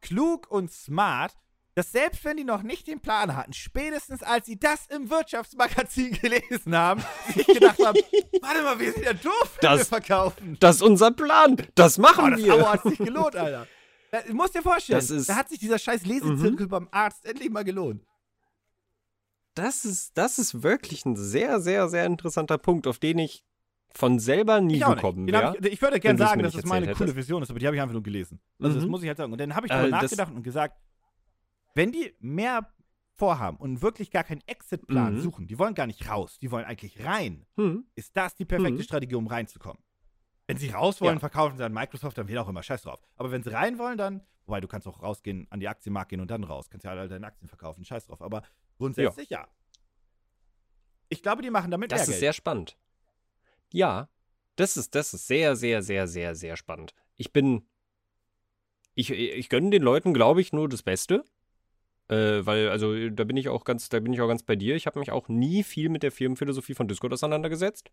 [0.00, 1.36] klug und smart,
[1.78, 6.12] dass selbst wenn die noch nicht den Plan hatten, spätestens als sie das im Wirtschaftsmagazin
[6.22, 7.02] gelesen haben,
[7.34, 7.98] sich gedacht haben,
[8.42, 10.56] warte mal, wir sind ja doof, wir Das- verkaufen.
[10.60, 11.56] Das ist unser Plan.
[11.74, 12.52] Das machen Oh, das wir.
[12.54, 13.66] Abo hat sich gelohnt, Alter.
[14.10, 17.24] Da, du musst dir vorstellen, Das ist- da hat sich dieser scheiß Lesezirkel beim Arzt
[17.26, 18.02] endlich mal gelohnt.
[19.54, 23.44] Das ist, das ist wirklich ein sehr, sehr, sehr interessanter Punkt, auf den ich
[23.94, 25.56] von selber nie Ich gekommen wäre.
[25.60, 27.16] ich, ich würde gerne sagen, dass es meine erzählt coole hättest.
[27.26, 28.38] Vision ist, aber die habe ich einfach nur gelesen.
[28.60, 28.90] Also das Mhm.
[28.90, 29.32] muss ich halt sagen.
[29.32, 30.76] Und dann habe ich Äh, darüber das- nachgedacht und gesagt,
[31.78, 32.72] wenn die mehr
[33.14, 35.20] vorhaben und wirklich gar keinen Exit-Plan Mhm.
[35.20, 37.86] suchen, die wollen gar nicht raus, die wollen eigentlich rein, Hm.
[37.94, 38.82] ist das die perfekte Mhm.
[38.82, 39.82] Strategie, um reinzukommen.
[40.46, 41.20] Wenn sie raus wollen, Ja.
[41.20, 43.00] verkaufen sie an Microsoft, dann wen auch immer, scheiß drauf.
[43.16, 46.20] Aber wenn sie rein wollen, dann, wobei du kannst auch rausgehen, an die Aktienmarkt gehen
[46.20, 48.22] und dann raus, kannst ja alle deine Aktien verkaufen, scheiß drauf.
[48.22, 48.42] Aber
[48.78, 49.46] grundsätzlich ja.
[51.08, 52.20] Ich glaube, die machen damit Das ist Geld.
[52.20, 52.78] sehr spannend.
[53.72, 54.08] Ja,
[54.56, 56.94] das ist, das ist sehr, sehr, sehr, sehr, sehr spannend.
[57.16, 57.66] Ich bin.
[58.94, 61.24] Ich, ich gönne den Leuten, glaube ich, nur das Beste.
[62.08, 64.76] Äh, weil, also, da bin ich auch ganz, da bin ich auch ganz bei dir.
[64.76, 67.90] Ich habe mich auch nie viel mit der Firmenphilosophie von Discord auseinandergesetzt.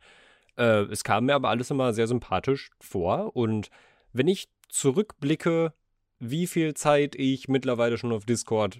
[0.58, 3.36] Äh, es kam mir aber alles immer sehr sympathisch vor.
[3.36, 3.69] Und
[4.13, 5.73] wenn ich zurückblicke,
[6.19, 8.80] wie viel Zeit ich mittlerweile schon auf Discord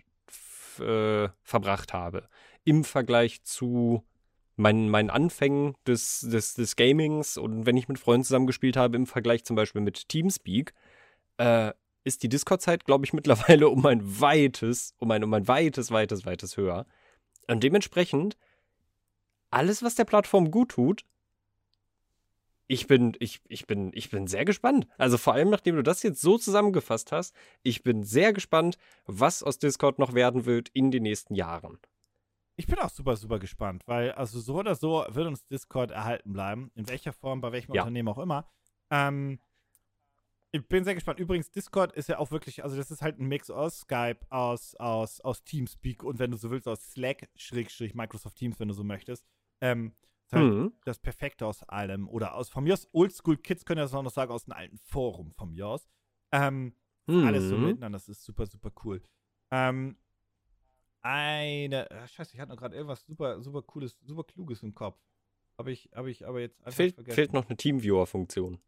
[0.80, 2.30] äh, verbracht habe,
[2.64, 4.04] im Vergleich zu
[4.56, 9.06] meinen, meinen Anfängen des, des, des Gamings und wenn ich mit Freunden zusammengespielt habe, im
[9.06, 10.74] Vergleich zum Beispiel mit Teamspeak,
[11.38, 11.74] äh,
[12.06, 16.26] ist die Discord-Zeit, glaube ich, mittlerweile um ein weites, um ein, um ein weites, weites,
[16.26, 16.86] weites höher.
[17.48, 18.38] Und dementsprechend,
[19.50, 21.04] alles, was der Plattform gut tut,
[22.68, 24.88] ich bin, ich, ich bin, ich bin sehr gespannt.
[24.98, 29.44] Also vor allem, nachdem du das jetzt so zusammengefasst hast, ich bin sehr gespannt, was
[29.44, 31.78] aus Discord noch werden wird in den nächsten Jahren.
[32.56, 36.34] Ich bin auch super, super gespannt, weil also so oder so wird uns Discord erhalten
[36.34, 36.72] bleiben.
[36.74, 37.84] In welcher Form, bei welchem Ja.
[37.84, 38.50] Unternehmen auch immer.
[38.90, 39.40] Ähm,
[40.56, 41.20] ich bin sehr gespannt.
[41.20, 44.76] Übrigens, Discord ist ja auch wirklich, also das ist halt ein Mix aus Skype, aus,
[44.76, 48.74] aus, aus Teamspeak und wenn du so willst, aus Slack, Schrägstrich Microsoft Teams, wenn du
[48.74, 49.26] so möchtest.
[49.62, 49.94] Ähm,
[50.26, 50.74] ist halt Mhm.
[50.86, 52.08] das Perfekte aus allem.
[52.08, 54.54] Oder aus, von mir aus, Oldschool Kids können ja das auch noch sagen, aus einem
[54.54, 55.88] alten Forum von mir aus.
[56.32, 56.74] Ähm,
[57.08, 57.64] alles so Mhm.
[57.64, 59.04] miteinander, das ist super, super cool.
[59.52, 59.98] Ähm,
[61.02, 64.98] eine, äh, scheiße, ich hatte noch gerade irgendwas super, super cooles, super kluges im Kopf.
[65.58, 67.16] Habe ich, habe ich aber jetzt einfach Fehlt, vergessen.
[67.16, 68.60] fehlt noch eine Teamviewer-Funktion.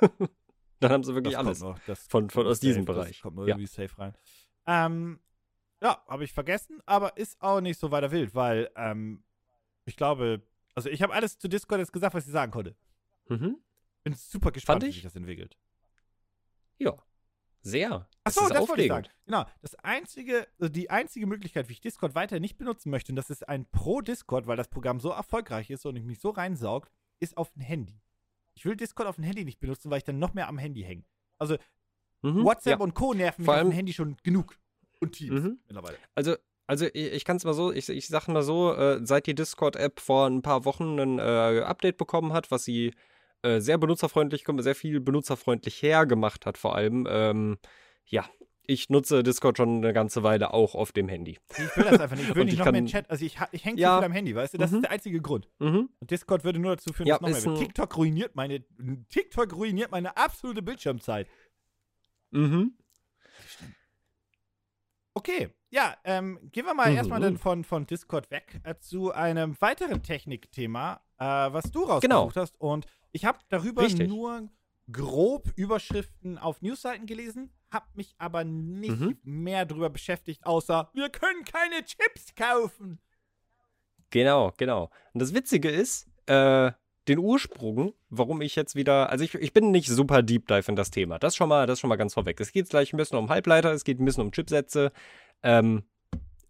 [0.82, 3.16] Dann haben sie wirklich Das alles noch, das von, von aus diesem safe, Bereich.
[3.16, 3.54] Das kommt nur Ja.
[3.54, 4.14] irgendwie safe rein.
[4.66, 5.20] Ähm,
[5.82, 9.24] ja, habe ich vergessen, aber ist auch nicht so weiter wild, weil ähm,
[9.84, 10.42] ich glaube,
[10.74, 12.76] also ich habe alles zu Discord jetzt gesagt, was ich sagen konnte.
[13.28, 13.56] Mhm.
[14.04, 14.94] Bin super gespannt, wie ich?
[14.96, 15.56] sich das entwickelt.
[16.78, 16.96] Ja.
[17.64, 18.08] Sehr.
[18.24, 19.06] Das Achso, ist das wollte ich sagen.
[19.24, 19.44] Genau.
[19.60, 23.30] Das einzige, also die einzige Möglichkeit, wie ich Discord weiter nicht benutzen möchte, und das
[23.30, 26.90] ist ein Pro-Discord, weil das Programm so erfolgreich ist und ich mich so reinsaugt,
[27.20, 28.00] ist auf dem Handy.
[28.54, 30.82] Ich will Discord auf dem Handy nicht benutzen, weil ich dann noch mehr am Handy
[30.82, 31.04] hänge.
[31.38, 31.56] Also
[32.22, 32.44] Mhm.
[32.44, 32.84] WhatsApp ja.
[32.84, 33.14] und Co.
[33.14, 34.56] nerven mich Vor auf dem Handy schon genug.
[35.00, 35.58] Und Teams Mhm.
[35.66, 35.98] mittlerweile.
[36.14, 36.36] Also,
[36.68, 39.34] also ich, ich kann es mal so, ich, ich sage mal so, äh, seit die
[39.34, 42.94] Discord-App vor ein paar Wochen ein äh, Update bekommen hat, was sie
[43.42, 47.58] äh, sehr benutzerfreundlich, sehr viel benutzerfreundlich hergemacht hat, vor allem, ähm,
[48.06, 48.24] ja,
[48.66, 51.38] ich nutze Discord schon eine ganze Weile auch auf dem Handy.
[51.50, 52.28] Ich will das einfach nicht.
[52.30, 53.10] Ich will nicht ich noch mehr kann- Chat.
[53.10, 53.94] Also ich, ich hänge Ja.
[53.96, 54.58] zu viel am Handy, weißt du?
[54.58, 54.76] Das Mhm.
[54.78, 55.48] ist der einzige Grund.
[55.58, 55.88] Mhm.
[56.00, 57.58] Und Discord würde nur dazu führen, Ja, dass noch mehr wird.
[57.58, 58.64] TikTok ruiniert meine.
[59.08, 61.26] TikTok ruiniert meine absolute Bildschirmzeit.
[62.30, 62.74] Mhm.
[65.14, 66.96] Okay, ja, ähm, gehen wir mal Mhm.
[66.96, 72.02] erstmal dann von, von Discord weg äh, zu einem weiteren Technikthema, äh, was du rausgesucht
[72.02, 72.30] Genau.
[72.34, 72.58] hast.
[72.60, 74.08] Und ich habe darüber Richtig.
[74.08, 74.48] nur
[74.90, 79.18] grob Überschriften auf Newsseiten gelesen, habe mich aber nicht Mhm.
[79.22, 83.00] mehr darüber beschäftigt, außer wir können keine Chips kaufen.
[84.10, 84.90] Genau, genau.
[85.14, 86.72] Und das Witzige ist, äh,
[87.08, 90.76] den Ursprung, warum ich jetzt wieder, also ich, ich bin nicht super Deep Dive in
[90.76, 91.18] das Thema.
[91.18, 92.38] Das schon mal, das schon mal ganz vorweg.
[92.40, 94.92] Es geht gleich ein bisschen um Halbleiter, es geht ein bisschen um Chipsätze.
[95.42, 95.82] Ähm,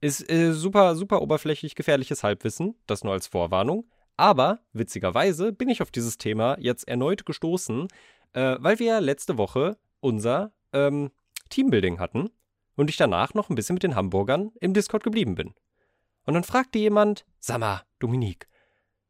[0.00, 3.86] ist äh, super, super oberflächlich gefährliches Halbwissen, das nur als Vorwarnung.
[4.16, 7.88] Aber witzigerweise bin ich auf dieses Thema jetzt erneut gestoßen,
[8.34, 11.10] äh, weil wir letzte Woche unser ähm,
[11.50, 12.30] Teambuilding hatten
[12.76, 15.54] und ich danach noch ein bisschen mit den Hamburgern im Discord geblieben bin.
[16.24, 18.48] Und dann fragte jemand, sag mal, Dominik,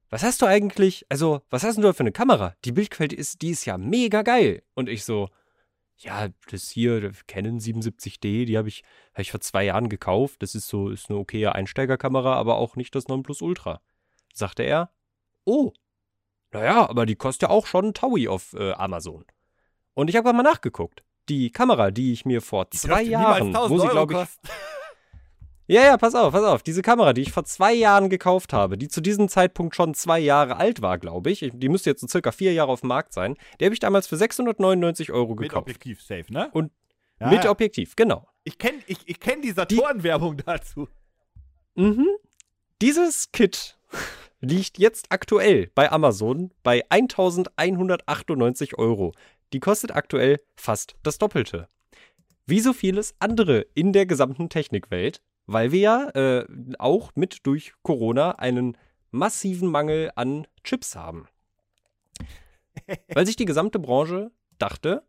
[0.08, 2.54] was hast du eigentlich, also, was hast du da für eine Kamera?
[2.64, 4.62] Die Bildqualität ist, die ist ja mega geil.
[4.74, 5.28] Und ich so,
[5.96, 8.82] ja, das hier, Canon 77D, die habe ich,
[9.14, 10.42] hab ich vor zwei Jahren gekauft.
[10.42, 13.80] Das ist so, ist eine okaye Einsteigerkamera, aber auch nicht das Nonplusultra.
[14.34, 14.90] Sagte er,
[15.44, 15.72] oh,
[16.50, 19.24] naja, aber die kostet ja auch schon ein Taui auf äh, Amazon.
[19.94, 21.02] Und ich habe mal nachgeguckt.
[21.28, 24.50] Die Kamera, die ich mir vor zwei Jahren, niemals 1000 wo sie, Euro glaube ich,
[25.74, 26.62] ja, ja, pass auf, pass auf.
[26.62, 30.18] Diese Kamera, die ich vor zwei Jahren gekauft habe, die zu diesem Zeitpunkt schon zwei
[30.18, 31.48] Jahre alt war, glaube ich.
[31.52, 33.36] Die müsste jetzt so circa vier Jahre auf dem Markt sein.
[33.60, 35.62] Die habe ich damals für 699 Euro Mit gekauft.
[35.62, 36.50] Objektiv safe, ne?
[36.52, 36.72] Und
[37.20, 37.50] Ja, Mit ja.
[37.50, 38.26] Objektiv, genau.
[38.44, 40.88] Ich kenne ich, ich kenn die Saturn-Werbung dazu.
[41.76, 42.08] Mhm.
[42.82, 43.78] Dieses Kit
[44.40, 49.12] liegt jetzt aktuell bei Amazon bei 1198 Euro.
[49.52, 51.68] Die kostet aktuell fast das Doppelte.
[52.46, 56.46] Wie so vieles andere in der gesamten Technikwelt, weil wir ja äh,
[56.78, 58.76] auch mit durch Corona einen
[59.10, 61.28] massiven Mangel an Chips haben.
[63.14, 65.02] weil sich die gesamte Branche dachte,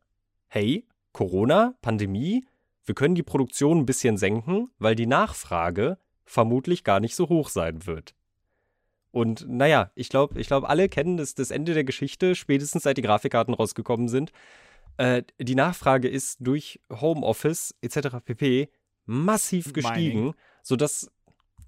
[0.48, 2.46] hey, Corona, Pandemie,
[2.86, 7.50] wir können die Produktion ein bisschen senken, weil die Nachfrage vermutlich gar nicht so hoch
[7.50, 8.16] sein wird.
[9.14, 12.98] Und naja, ich glaube, ich glaub, alle kennen das, das Ende der Geschichte, spätestens seit
[12.98, 14.32] die Grafikkarten rausgekommen sind.
[14.98, 18.18] Äh, die Nachfrage ist durch Homeoffice etc.
[18.26, 18.70] pp.
[19.06, 19.74] massiv Mining.
[19.76, 21.12] gestiegen, sodass,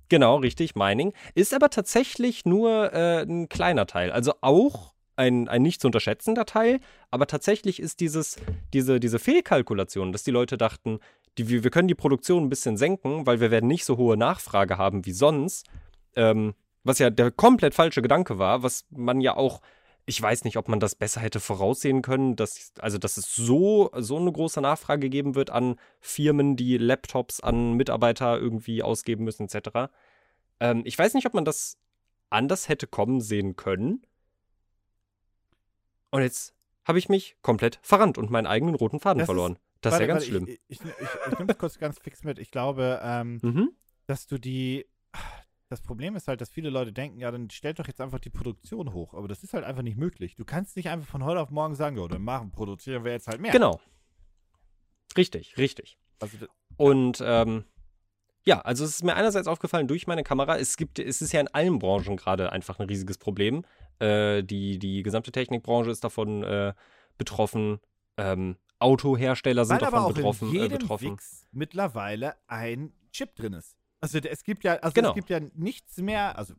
[0.10, 4.12] genau, richtig, Mining, ist aber tatsächlich nur äh, ein kleiner Teil.
[4.12, 6.80] Also auch ein, ein nicht zu unterschätzender Teil,
[7.12, 8.38] aber tatsächlich ist dieses,
[8.74, 10.98] diese, diese Fehlkalkulation, dass die Leute dachten,
[11.38, 14.18] die, wir wir können die Produktion ein bisschen senken, weil wir werden nicht so hohe
[14.18, 15.68] Nachfrage haben wie sonst,
[16.16, 19.62] ähm, was ja der komplett falsche Gedanke war, was man ja auch,
[20.06, 23.90] ich weiß nicht, ob man das besser hätte voraussehen können, dass, also dass es so,
[23.98, 29.50] so eine große Nachfrage geben wird an Firmen, die Laptops an Mitarbeiter irgendwie ausgeben müssen,
[29.50, 29.92] etc.
[30.60, 31.78] Ähm, ich weiß nicht, ob man das
[32.30, 34.06] anders hätte kommen sehen können.
[36.12, 36.54] Und jetzt
[36.86, 39.60] habe ich mich komplett verrannt und meinen eigenen roten Faden Das ist- verloren.
[39.82, 40.48] Das ist ja ganz schlimm.
[40.48, 40.88] Ich, ich, ich,
[41.28, 42.40] ich nehme das kurz ganz fix mit.
[42.40, 43.70] Ich glaube, ähm, mhm.
[44.08, 44.88] dass du die.
[45.76, 48.30] Das Problem ist halt, dass viele Leute denken, ja, dann stellt doch jetzt einfach die
[48.30, 49.14] Produktion hoch.
[49.14, 50.36] Aber das ist halt einfach nicht möglich.
[50.36, 53.28] Du kannst nicht einfach von heute auf morgen sagen, ja, dann machen, produzieren wir jetzt
[53.28, 53.52] halt mehr.
[53.52, 53.82] Genau.
[55.18, 55.98] Richtig, richtig.
[56.22, 56.48] Also, d-
[56.78, 57.66] Und ähm,
[58.46, 61.42] ja, also es ist mir einerseits aufgefallen durch meine Kamera, es gibt, es ist ja
[61.42, 63.66] in allen Branchen gerade einfach ein riesiges Problem.
[64.00, 66.74] Äh, die, die gesamte Technikbranche ist davon äh,
[67.18, 67.80] betroffen.
[68.18, 70.50] Ähm, Autohersteller sind weil aber davon auch betroffen.
[70.50, 71.12] in Äh, jedem betroffen.
[71.12, 73.76] Wix mittlerweile ein Chip drin ist.
[74.02, 75.10] Also es gibt ja, also Genau.
[75.10, 76.54] es gibt ja nichts mehr, also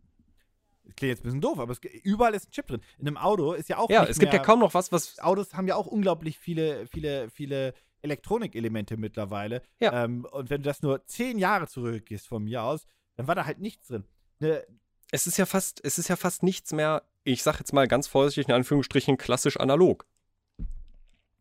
[0.97, 2.81] klingt jetzt ein bisschen doof, aber es, überall ist ein Chip drin.
[2.99, 4.93] In einem Auto ist ja auch Ja, nicht es gibt mehr, ja kaum noch was,
[4.93, 5.19] was.
[5.21, 9.63] Autos haben ja auch unglaublich viele, viele, viele Elektronikelemente mittlerweile.
[9.81, 10.05] Ja.
[10.05, 13.45] Ähm, und wenn du das nur zehn Jahre zurückgehst von mir aus, dann war da
[13.47, 14.05] halt nichts drin.
[14.39, 14.65] Ne,
[15.11, 18.07] Es ist ja fast, es ist ja fast nichts mehr, ich sag jetzt mal ganz
[18.07, 20.07] vorsichtig in Anführungsstrichen, klassisch analog.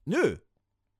[0.05, 0.37] Nö.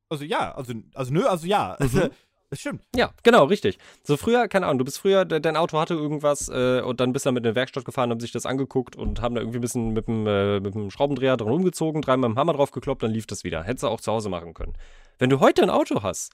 [0.09, 1.77] Also ja, also, also nö, also ja.
[1.79, 2.09] Mhm.
[2.55, 2.83] Das stimmt.
[2.95, 3.77] Ja, genau, richtig.
[4.03, 7.11] So früher, keine Ahnung, du bist früher, de dein Auto hatte irgendwas äh, und dann
[7.11, 9.57] bist du damit in der Werkstatt gefahren, haben sich das angeguckt und haben da irgendwie
[9.57, 12.71] ein bisschen mit dem, äh, mit dem Schraubendreher dran umgezogen, dreimal mit dem Hammer drauf
[12.71, 13.61] gekloppt, dann lief das wieder.
[13.63, 14.71] Hättest du auch zu Hause machen können.
[15.19, 16.31] Wenn du heute ein Auto hast,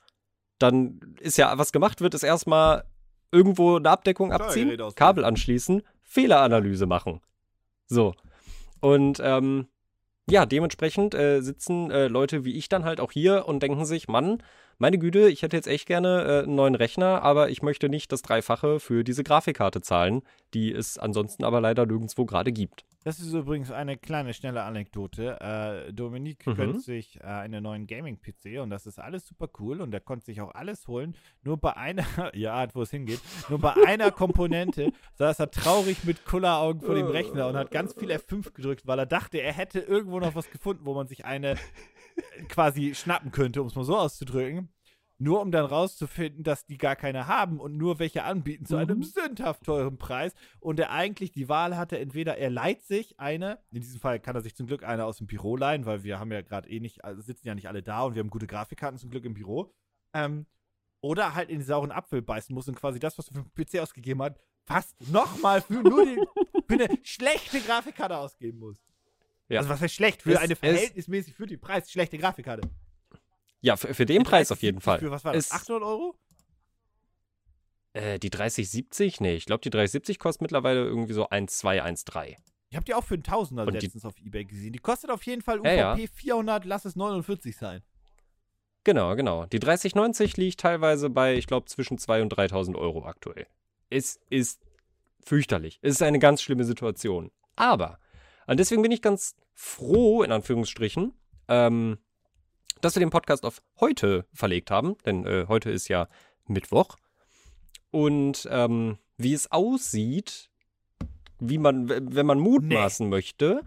[0.60, 2.84] dann ist ja, was gemacht wird, ist erstmal
[3.32, 4.80] irgendwo eine Abdeckung abziehen.
[4.94, 7.22] Kabel anschließen, Fehleranalyse machen.
[7.88, 8.14] So.
[8.80, 9.70] Und ähm,
[10.30, 14.08] ja, dementsprechend äh, sitzen äh, Leute wie ich dann halt auch hier und denken sich,
[14.08, 14.44] Mann,
[14.82, 18.12] meine Güte, ich hätte jetzt echt gerne äh, einen neuen Rechner, aber ich möchte nicht
[18.12, 20.24] das Dreifache für diese Grafikkarte zahlen,
[20.56, 22.84] die es ansonsten aber leider nirgendwo gerade gibt.
[23.04, 25.40] Das ist übrigens eine kleine, schnelle Anekdote.
[25.42, 26.56] Äh, Dominik Mhm.
[26.56, 30.26] gönnt sich äh, einen neuen Gaming-PC und das ist alles super cool und er konnte
[30.26, 31.16] sich auch alles holen.
[31.44, 32.06] Nur bei einer,
[32.36, 33.20] ja, Art, wo es hingeht,
[33.50, 37.94] nur bei einer Komponente saß er traurig mit Kulleraugen vor dem Rechner und hat ganz
[37.96, 41.26] viel F5 gedrückt, weil er dachte, er hätte irgendwo noch was gefunden, wo man sich
[41.26, 41.56] eine äh,
[42.50, 44.70] quasi schnappen könnte, um es mal so auszudrücken.
[45.18, 48.98] Nur um dann rauszufinden, dass die gar keine haben und nur welche anbieten zu einem
[48.98, 49.04] Mhm.
[49.04, 50.34] sündhaft teuren Preis.
[50.60, 54.36] Und er eigentlich die Wahl hatte, entweder er leiht sich eine, in diesem Fall kann
[54.36, 56.80] er sich zum Glück eine aus dem Büro leihen, weil wir haben ja gerade eh
[56.80, 59.36] nicht, also sitzen ja nicht alle da und wir haben gute Grafikkarten zum Glück im
[59.36, 59.72] Büro.
[60.16, 60.48] Ähm,
[61.02, 63.54] oder halt in den sauren Apfel beißen muss und quasi das, was er für den
[63.54, 66.20] PC ausgegeben hat, fast nochmal für nur die,
[66.68, 68.78] für eine schlechte Grafikkarte ausgeben muss.
[69.52, 69.60] Ja.
[69.60, 70.22] Also was heißt schlecht?
[70.22, 72.68] Für Es- eine es- verhältnismäßig für den Preis schlechte Grafikkarte.
[73.62, 75.00] Ja, für, für den Preis auf jeden 30, Fall.
[75.00, 75.46] Für was war das?
[75.46, 76.16] Ist- 800 Euro?
[77.94, 79.20] Äh, die 3070?
[79.20, 82.38] Nee, ich glaube, die 3070 kostet mittlerweile irgendwie so 1,2, 1,3.
[82.70, 84.72] Ich habe die auch für einen Tausender Und die- letztens auf Ebay gesehen.
[84.72, 86.08] Die kostet auf jeden Fall Ja, UVP ja.
[86.14, 87.84] 400, lass es 49 sein.
[88.86, 89.46] Genau, genau.
[89.46, 93.46] Die 3090 liegt teilweise bei, ich glaube, zwischen 2.000 und 3.000 Euro aktuell.
[93.90, 94.62] Es ist
[95.24, 95.78] fürchterlich.
[95.82, 97.30] Es ist eine ganz schlimme Situation.
[97.58, 98.00] Aber,
[98.52, 101.14] und deswegen bin ich ganz froh, in Anführungsstrichen,
[101.48, 101.98] ähm,
[102.82, 106.08] dass wir den Podcast auf heute verlegt haben, denn äh, heute ist ja
[106.48, 106.98] Mittwoch.
[107.92, 110.50] Und ähm, wie es aussieht,
[111.40, 113.62] wie man, wenn man mutmaßen möchte,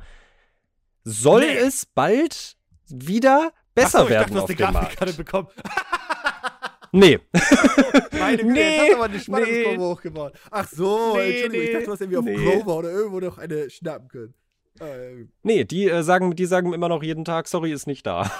[1.03, 1.57] soll Nee.
[1.59, 2.57] es bald
[2.89, 5.17] wieder besser Ach so, ich werden dachte, auf du hast eine Grafikkarte Markt.
[5.17, 5.49] bekommen.
[6.97, 7.19] Nee.
[8.13, 9.79] Meine Güte, Nee, jetzt hast aber eine Spannungskurve nee.
[9.79, 10.33] hochgebaut.
[10.53, 12.37] Ach so, Nee, Entschuldigung, ich nee, dachte, du hast irgendwie auf nee.
[12.37, 14.35] Grover oder irgendwo noch eine schnappen können.
[14.81, 18.31] Äh, Nee, die, äh, sagen, die sagen immer noch jeden Tag, sorry, ist nicht da.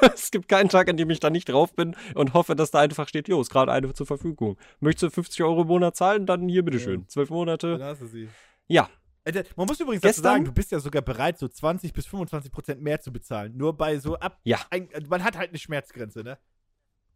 [0.14, 2.80] es gibt keinen Tag, an dem ich da nicht drauf bin und hoffe, dass da
[2.80, 4.56] einfach steht, jo, ist gerade eine zur Verfügung.
[4.80, 6.26] Möchtest du 50 Euro im Monat zahlen?
[6.26, 7.08] Dann hier, bitteschön.
[7.08, 7.78] Zwölf dann Monate.
[7.82, 8.28] hast du sie.
[8.68, 8.88] Ja,
[9.24, 12.50] Äh, Man muss übrigens Gestern- sagen, du bist ja sogar bereit, so 20 bis 25
[12.50, 13.56] Prozent mehr zu bezahlen.
[13.56, 14.40] Nur bei so ab.
[14.44, 14.58] Ja.
[14.70, 16.38] Ein, man hat halt eine Schmerzgrenze, ne?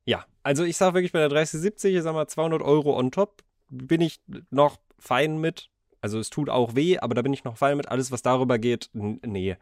[0.04, 0.24] ja.
[0.44, 4.00] Also ich sag wirklich bei der 3070, ich sag mal 200 Euro on top, bin
[4.00, 5.68] ich noch fein mit.
[6.06, 7.88] Also es tut auch weh, aber da bin ich noch fein mit.
[7.88, 9.56] Alles, was darüber geht, nee.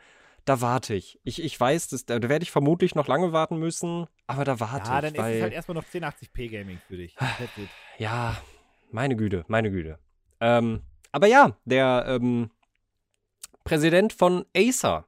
[0.44, 1.18] Da warte ich.
[1.24, 4.90] Ich, ich weiß, das, da werde ich vermutlich noch lange warten müssen, aber da warte
[4.90, 5.00] Ja, ich.
[5.04, 7.16] dann ist weil es halt erstmal noch 1080p Gaming für dich.
[7.16, 7.48] It.
[7.96, 8.36] Ja,
[8.90, 9.98] meine Güte, meine Güte.
[10.42, 10.82] Ähm,
[11.12, 12.50] aber ja, der ähm,
[13.64, 15.06] Präsident von Acer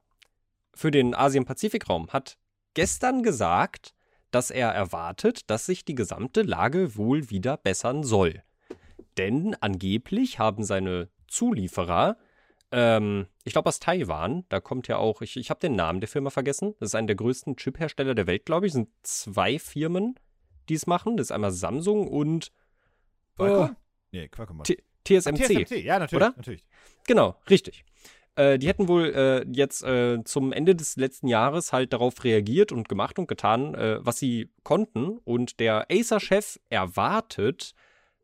[0.74, 2.38] für den Asien-Pazifik-Raum hat
[2.72, 3.94] gestern gesagt,
[4.30, 8.42] dass er erwartet, dass sich die gesamte Lage wohl wieder bessern soll.
[9.18, 12.16] Denn angeblich haben seine Zulieferer,
[12.72, 16.08] ähm, ich glaube aus Taiwan, da kommt ja auch, ich, ich habe den Namen der
[16.08, 20.18] Firma vergessen, das ist einer der größten Chip-Hersteller der Welt, glaube ich, sind zwei Firmen,
[20.68, 21.16] die es machen.
[21.16, 22.50] Das ist einmal Samsung und
[23.36, 23.76] Qualcomm?
[24.10, 24.62] Nee, Qualcomm.
[24.64, 25.66] T- TSMC.
[25.66, 26.24] TSMC, ja, natürlich.
[26.24, 26.34] Oder?
[26.36, 26.64] natürlich.
[27.06, 27.84] Genau, richtig.
[28.34, 32.72] Äh, die hätten wohl äh, jetzt äh, zum Ende des letzten Jahres halt darauf reagiert
[32.72, 35.18] und gemacht und getan, äh, was sie konnten.
[35.24, 37.72] Und der Acer-Chef erwartet,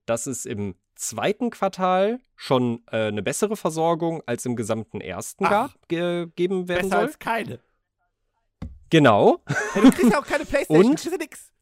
[0.05, 5.51] dass es im zweiten Quartal schon äh, eine bessere Versorgung als im gesamten ersten Ach.
[5.51, 7.07] gab, ge geben werden Besser soll.
[7.07, 7.61] als keine.
[8.91, 9.43] Genau.
[9.75, 10.91] Ja, du kriegst ja auch keine Playstation, Und?
[10.93, 11.53] du kriegst ja nix.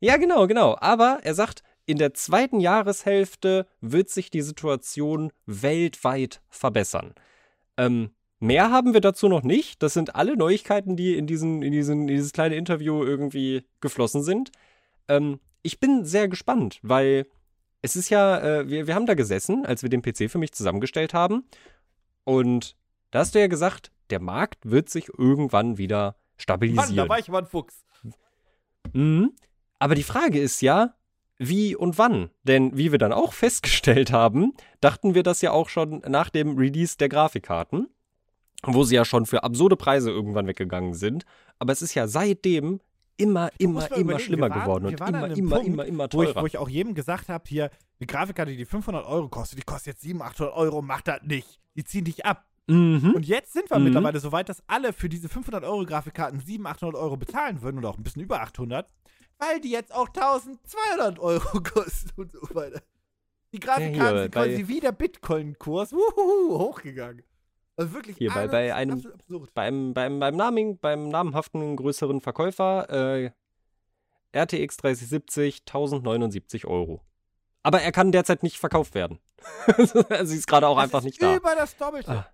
[0.00, 0.76] Ja, genau, genau.
[0.80, 7.14] Aber er sagt, in der zweiten Jahreshälfte wird sich die Situation weltweit verbessern.
[7.76, 9.82] Ähm, mehr haben wir dazu noch nicht.
[9.82, 14.22] Das sind alle Neuigkeiten, die in, diesen, in, diesen, in dieses kleine Interview irgendwie geflossen
[14.22, 14.52] sind.
[15.08, 17.26] Ähm, ich bin sehr gespannt, weil
[17.86, 20.52] es ist ja, äh, wir, wir haben da gesessen, als wir den PC für mich
[20.52, 21.44] zusammengestellt haben.
[22.24, 22.76] Und
[23.12, 26.96] da hast du ja gesagt, der Markt wird sich irgendwann wieder stabilisieren.
[26.96, 27.84] Mann, da war ich mal ein Fuchs.
[28.92, 29.32] Mhm.
[29.78, 30.96] Aber die Frage ist ja,
[31.38, 32.30] wie und wann?
[32.42, 36.58] Denn wie wir dann auch festgestellt haben, dachten wir das ja auch schon nach dem
[36.58, 37.88] Release der Grafikkarten,
[38.64, 41.24] wo sie ja schon für absurde Preise irgendwann weggegangen sind.
[41.60, 42.80] Aber es ist ja seitdem
[43.16, 46.28] immer, immer, immer überlegen, schlimmer waren- geworden und immer, immer, Punkt, immer, immer Wo ich,
[46.30, 46.42] teurer.
[46.42, 49.94] wo ich auch jedem gesagt habe, hier, eine Grafikkarte, die 500 Euro kostet, die kostet
[49.94, 51.58] jetzt 700, 800 Euro, mach das nicht.
[51.74, 52.44] Die ziehen dich ab.
[52.68, 53.12] Mhm.
[53.14, 53.84] Und jetzt sind wir Mhm.
[53.84, 57.78] mittlerweile so weit, dass alle für diese 500 Euro Grafikkarten 700, 800 Euro bezahlen würden
[57.78, 58.88] oder auch ein bisschen über 800,
[59.38, 62.82] weil die jetzt auch 1200 Euro kosten und so weiter.
[63.52, 67.22] Die Grafikkarten hier, sind quasi wie der Bitcoin-Kurs hochgegangen.
[67.76, 69.02] Also wirklich Hier, bei- bei einem-.
[69.54, 73.30] Beim, beim, beim, Namen, beim namenhaften größeren Verkäufer äh,
[74.34, 77.02] RTX 3070 1079 Euro.
[77.62, 79.18] Aber er kann derzeit nicht verkauft werden.
[79.66, 81.36] also sie ist gerade auch Das einfach ist nicht da.
[81.36, 82.10] Über das Doppelte.
[82.10, 82.30] Ah.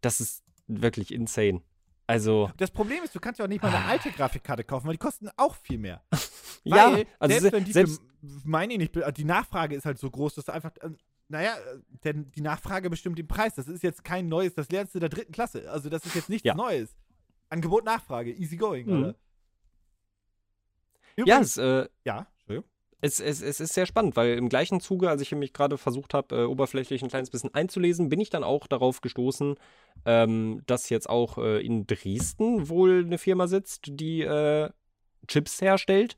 [0.00, 1.62] Das ist wirklich insane.
[2.06, 4.94] Also, Das Problem ist, du kannst ja auch nicht mal eine alte Grafikkarte kaufen, weil
[4.94, 6.02] die kosten auch viel mehr.
[6.64, 8.02] ja, Weil, also selbst se- wenn die selbst,
[8.44, 10.90] meine nicht, die Nachfrage ist halt so groß, dass du einfach, äh,
[11.28, 13.54] naja, äh, denn die Nachfrage bestimmt den Preis.
[13.54, 15.70] Das ist jetzt kein neues, das lernst du der dritten Klasse.
[15.70, 16.54] Also das ist jetzt nichts Ja.
[16.54, 16.94] Neues.
[17.48, 19.04] Angebot, Nachfrage, easy going, Mhm.
[21.16, 22.26] Ja, Übrigens, es, äh, ja.
[23.00, 26.14] Es, es, es ist sehr spannend, weil im gleichen Zuge, als ich mich gerade versucht
[26.14, 29.56] habe, äh, oberflächlich ein kleines bisschen einzulesen, bin ich dann auch darauf gestoßen,
[30.06, 34.70] ähm, dass jetzt auch äh, in Dresden wohl eine Firma sitzt, die äh,
[35.28, 36.16] Chips herstellt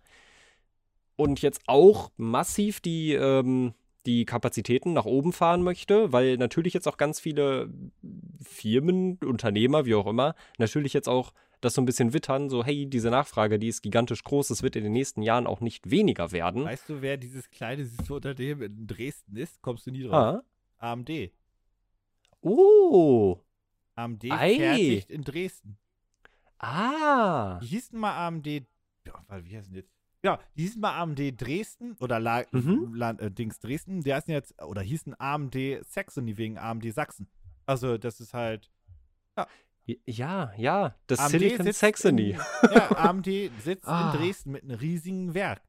[1.16, 3.74] und jetzt auch massiv die, ähm,
[4.06, 7.68] die Kapazitäten nach oben fahren möchte, weil natürlich jetzt auch ganz viele
[8.42, 12.86] Firmen, Unternehmer, wie auch immer, natürlich jetzt auch das so ein bisschen wittern, so hey,
[12.86, 16.32] diese Nachfrage, die ist gigantisch groß, es wird in den nächsten Jahren auch nicht weniger
[16.32, 16.64] werden.
[16.64, 19.60] Weißt du, wer dieses kleine süße Unternehmen in Dresden ist?
[19.62, 20.42] Kommst du nie drauf?
[20.78, 20.92] Ah.
[20.92, 21.10] AMD.
[22.42, 23.40] Oh.
[23.94, 24.56] AMD Ei.
[24.56, 25.78] fertigt in Dresden.
[26.58, 27.58] Ah.
[27.62, 28.46] Die hießen mal AMD.
[28.46, 29.95] Wie heißen die jetzt?
[30.22, 32.94] Genau, die hießen mal AMD Dresden oder La Mhm.
[32.94, 34.02] Land, äh, Dings Dresden.
[34.02, 37.28] Die heißen jetzt, oder hießen AMD Saxony wegen AMD Sachsen.
[37.66, 38.70] Also, das ist halt.
[40.06, 40.96] Ja, ja.
[41.06, 42.30] Das AMD Silicon Saxony.
[42.30, 42.36] In,
[42.74, 43.26] ja, AMD
[43.62, 44.12] sitzt Ah.
[44.12, 45.62] in Dresden mit einem riesigen Werk.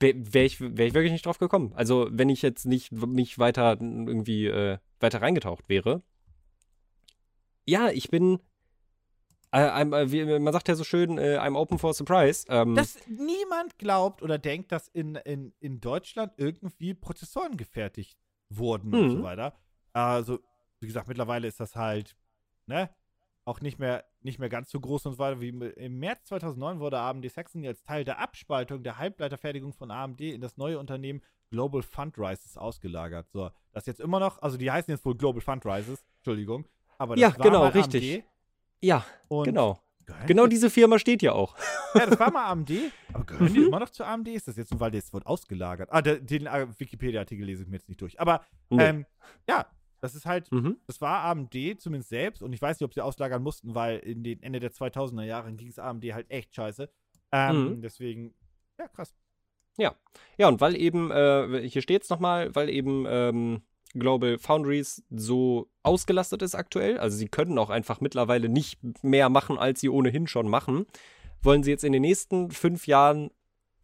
[0.00, 1.72] Wäre ich, wär ich wirklich nicht drauf gekommen.
[1.74, 6.02] Also, wenn ich jetzt nicht mich weiter irgendwie äh, weiter reingetaucht wäre.
[7.66, 8.38] Ja, ich bin.
[9.54, 12.46] Äh, äh, man sagt ja so schön, äh, I'm open for a surprise.
[12.48, 18.94] Ähm, Dass niemand glaubt oder denkt, dass in, in, in Deutschland irgendwie Prozessoren gefertigt wurden
[18.94, 19.10] und Mhm.
[19.18, 19.54] so weiter.
[19.92, 20.38] Also,
[20.80, 22.16] wie gesagt, mittlerweile ist das halt,
[22.66, 22.88] ne,
[23.44, 25.40] auch nicht mehr, nicht mehr ganz so groß und so weiter.
[25.40, 30.20] Wie im- März 2009 wurde AMD Saxony als Teil der Abspaltung der Halbleiterfertigung von AMD
[30.32, 33.26] in das neue Unternehmen Global Fundrises ausgelagert.
[33.32, 36.66] So, das jetzt immer noch, also die heißen jetzt wohl Global Fundrises, Entschuldigung.
[36.98, 38.14] Aber das Ja, war genau, richtig.
[38.14, 38.24] AMD
[38.82, 39.78] ja, und genau.
[40.26, 41.56] Genau die diese Firma steht ja auch.
[41.94, 42.70] ja, das war mal AMD.
[43.14, 43.66] Aber gehören die Mhm.
[43.68, 44.28] immer noch zu AMD?
[44.28, 45.88] Ist das jetzt weil das wird ausgelagert?
[45.90, 48.20] Ah, der, den äh, Wikipedia-Artikel lese ich mir jetzt nicht durch.
[48.20, 48.84] Aber Nee.
[48.84, 49.06] ähm,
[49.48, 49.66] ja,
[50.00, 50.76] das ist halt, Mhm.
[50.86, 52.42] das war AMD zumindest selbst.
[52.42, 55.50] Und ich weiß nicht, ob sie auslagern mussten, weil in den Ende der 2000er Jahre
[55.54, 56.90] ging es AMD halt echt scheiße.
[57.30, 57.82] Ähm, Mhm.
[57.82, 58.34] Deswegen,
[58.78, 59.14] ja, krass.
[59.78, 63.62] Ja, und weil eben, äh, hier steht es nochmal, weil eben ähm,
[63.94, 69.58] Global Foundries so ausgelastet ist aktuell, also sie können auch einfach mittlerweile nicht mehr machen,
[69.58, 70.86] als sie ohnehin schon machen,
[71.42, 73.30] wollen sie jetzt in den nächsten fünf Jahren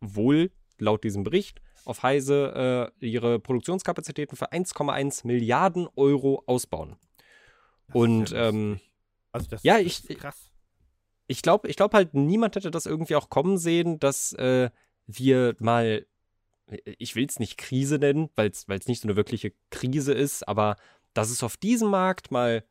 [0.00, 6.96] wohl, laut diesem Bericht, auf Heise äh, ihre Produktionskapazitäten für 1,1 Milliarden Euro ausbauen.
[7.88, 8.80] Das Und, ja ähm,
[9.32, 10.50] also das, ja, ich- krass.
[11.26, 14.70] ich glaube ich glaub halt, niemand hätte das irgendwie auch kommen sehen, dass äh,
[15.06, 16.06] wir mal,
[16.98, 20.76] ich will es nicht Krise nennen, weil es nicht so eine wirkliche Krise ist, aber
[21.14, 22.64] dass es auf diesem Markt mal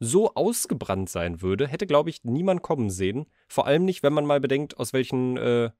[0.00, 3.26] so ausgebrannt sein würde, hätte, glaube ich, niemand kommen sehen.
[3.48, 5.70] Vor allem nicht, wenn man mal bedenkt, aus welchen, äh,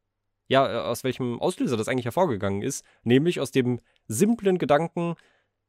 [0.46, 2.84] ja, äh, aus welchem Auslöser das eigentlich hervorgegangen ist.
[3.02, 5.16] Nämlich aus dem simplen Gedanken,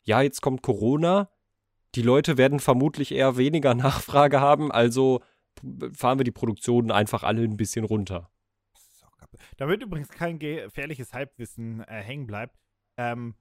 [0.03, 1.31] ja, jetzt kommt Corona,
[1.95, 5.21] die Leute werden vermutlich eher weniger Nachfrage haben, also
[5.93, 8.29] fahren wir die Produktion einfach alle ein bisschen runter.
[8.73, 9.32] Das ist auch kaputt.
[9.57, 12.57] Damit übrigens kein gefährliches Halbwissen äh, hängen bleibt,
[12.97, 13.35] ähm,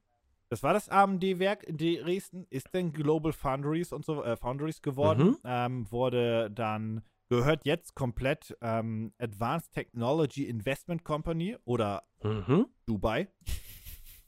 [0.49, 5.29] das war das AMD-Werk in Dresden, ist dann Global Foundries und so äh, Foundries geworden,
[5.31, 5.39] Mhm.
[5.45, 12.67] ähm, wurde dann gehört jetzt komplett ähm, Advanced Technology Investment Company oder Mhm.
[12.87, 13.29] Dubai.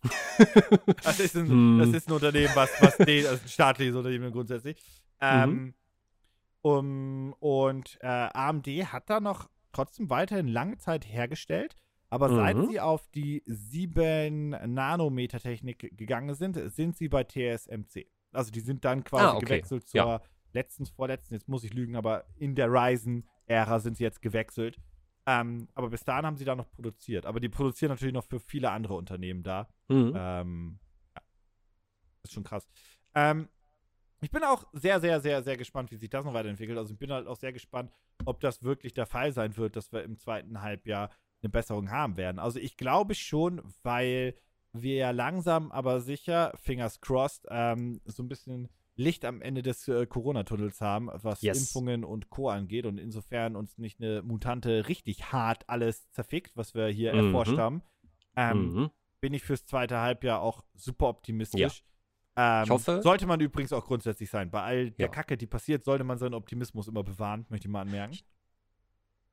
[1.02, 1.78] das, ist ein, Hm.
[1.78, 4.82] das ist ein Unternehmen, was, was den, also ein staatliches Unternehmen grundsätzlich.
[5.20, 5.74] Ähm,
[6.62, 11.76] um, und äh, AMD hat da noch trotzdem weiterhin lange Zeit hergestellt,
[12.08, 12.68] aber seit Mhm.
[12.68, 18.06] sie auf die 7 Nanometer Technik gegangen sind, sind sie bei TSMC.
[18.32, 19.44] Also die sind dann quasi Ah, okay.
[19.46, 20.20] gewechselt zur Ja.
[20.52, 24.78] letzten, vorletzten, jetzt muss ich lügen, aber in der Ryzen-Ära sind sie jetzt gewechselt.
[25.26, 27.24] Ähm, aber bis dahin haben sie da noch produziert.
[27.26, 29.68] Aber die produzieren natürlich noch für viele andere Unternehmen da.
[29.88, 30.12] Mhm.
[30.14, 30.78] Ähm,
[31.16, 31.22] ja.
[32.22, 32.68] Ist schon krass.
[33.14, 33.48] Ähm,
[34.24, 36.78] ich bin auch sehr, sehr, sehr, sehr gespannt, wie sich das noch weiterentwickelt.
[36.78, 37.90] Also ich bin halt auch sehr gespannt,
[38.24, 41.10] ob das wirklich der Fall sein wird, dass wir im zweiten Halbjahr
[41.42, 42.38] eine Besserung haben werden.
[42.38, 44.34] Also ich glaube schon, weil
[44.72, 49.86] wir ja langsam, aber sicher, fingers crossed, ähm, so ein bisschen Licht am Ende des
[49.88, 51.58] äh, Corona-Tunnels haben, was Yes.
[51.58, 52.48] Impfungen und Co.
[52.48, 52.86] angeht.
[52.86, 57.18] Und insofern uns nicht eine Mutante richtig hart alles zerfickt, was wir hier Mhm.
[57.26, 57.82] erforscht haben,
[58.36, 58.90] ähm, Mhm.
[59.20, 61.84] bin ich fürs zweite Halbjahr auch super optimistisch.
[62.36, 64.50] Ähm, Ich hoffe- Sollte man übrigens auch grundsätzlich sein.
[64.50, 65.12] Bei all der Ja.
[65.12, 68.18] Kacke, die passiert, sollte man seinen Optimismus immer bewahren, möchte ich mal anmerken.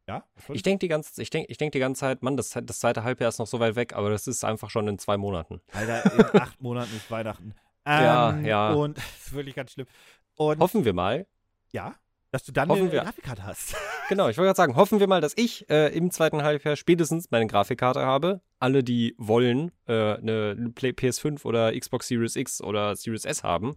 [0.08, 0.24] Ja?
[0.49, 3.04] Ich denke die, ganze- ich denk, ich denk die ganze Zeit, Mann, das, das zweite
[3.04, 5.62] Halbjahr ist noch so weit weg, aber das ist einfach schon in zwei Monaten.
[5.72, 7.54] Alter, in acht Monaten ist Weihnachten.
[7.86, 8.74] Ähm, Ja, ja.
[8.74, 9.88] Und das ist wirklich ganz schlimm.
[10.36, 11.26] Und Hoffen wir mal.
[11.72, 11.95] ja,
[12.32, 13.02] dass du dann Hoffen eine wir.
[13.04, 13.76] Grafikkarte hast.
[14.10, 17.32] Genau, ich wollte gerade sagen, hoffen wir mal, dass ich äh, im zweiten Halbjahr spätestens
[17.32, 18.42] meine Grafikkarte habe.
[18.60, 23.76] Alle, die wollen, äh, eine Play- PS5 oder Xbox Series X oder Series S haben.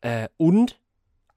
[0.00, 0.80] Äh, und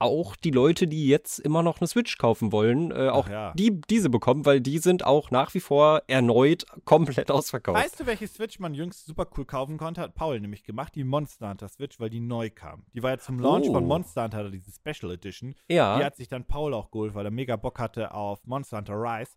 [0.02, 3.54] auch die Leute, die jetzt immer noch eine Switch kaufen wollen, äh, auch ja.
[3.54, 7.78] die diese bekommen, weil die sind auch nach wie vor erneut komplett ausverkauft.
[7.78, 10.02] Weißt du, welche Switch man jüngst super cool kaufen konnte?
[10.02, 12.84] Hat Paul nämlich gemacht, die Monster Hunter Switch, weil die neu kam.
[12.94, 13.74] Die war ja zum Launch Oh.
[13.74, 15.56] von Monster Hunter, diese Special Edition.
[15.70, 18.78] Die ja, hat sich dann Paul auch geholt, weil er mega Bock hatte auf Monster
[18.78, 19.32] Hunter Rise.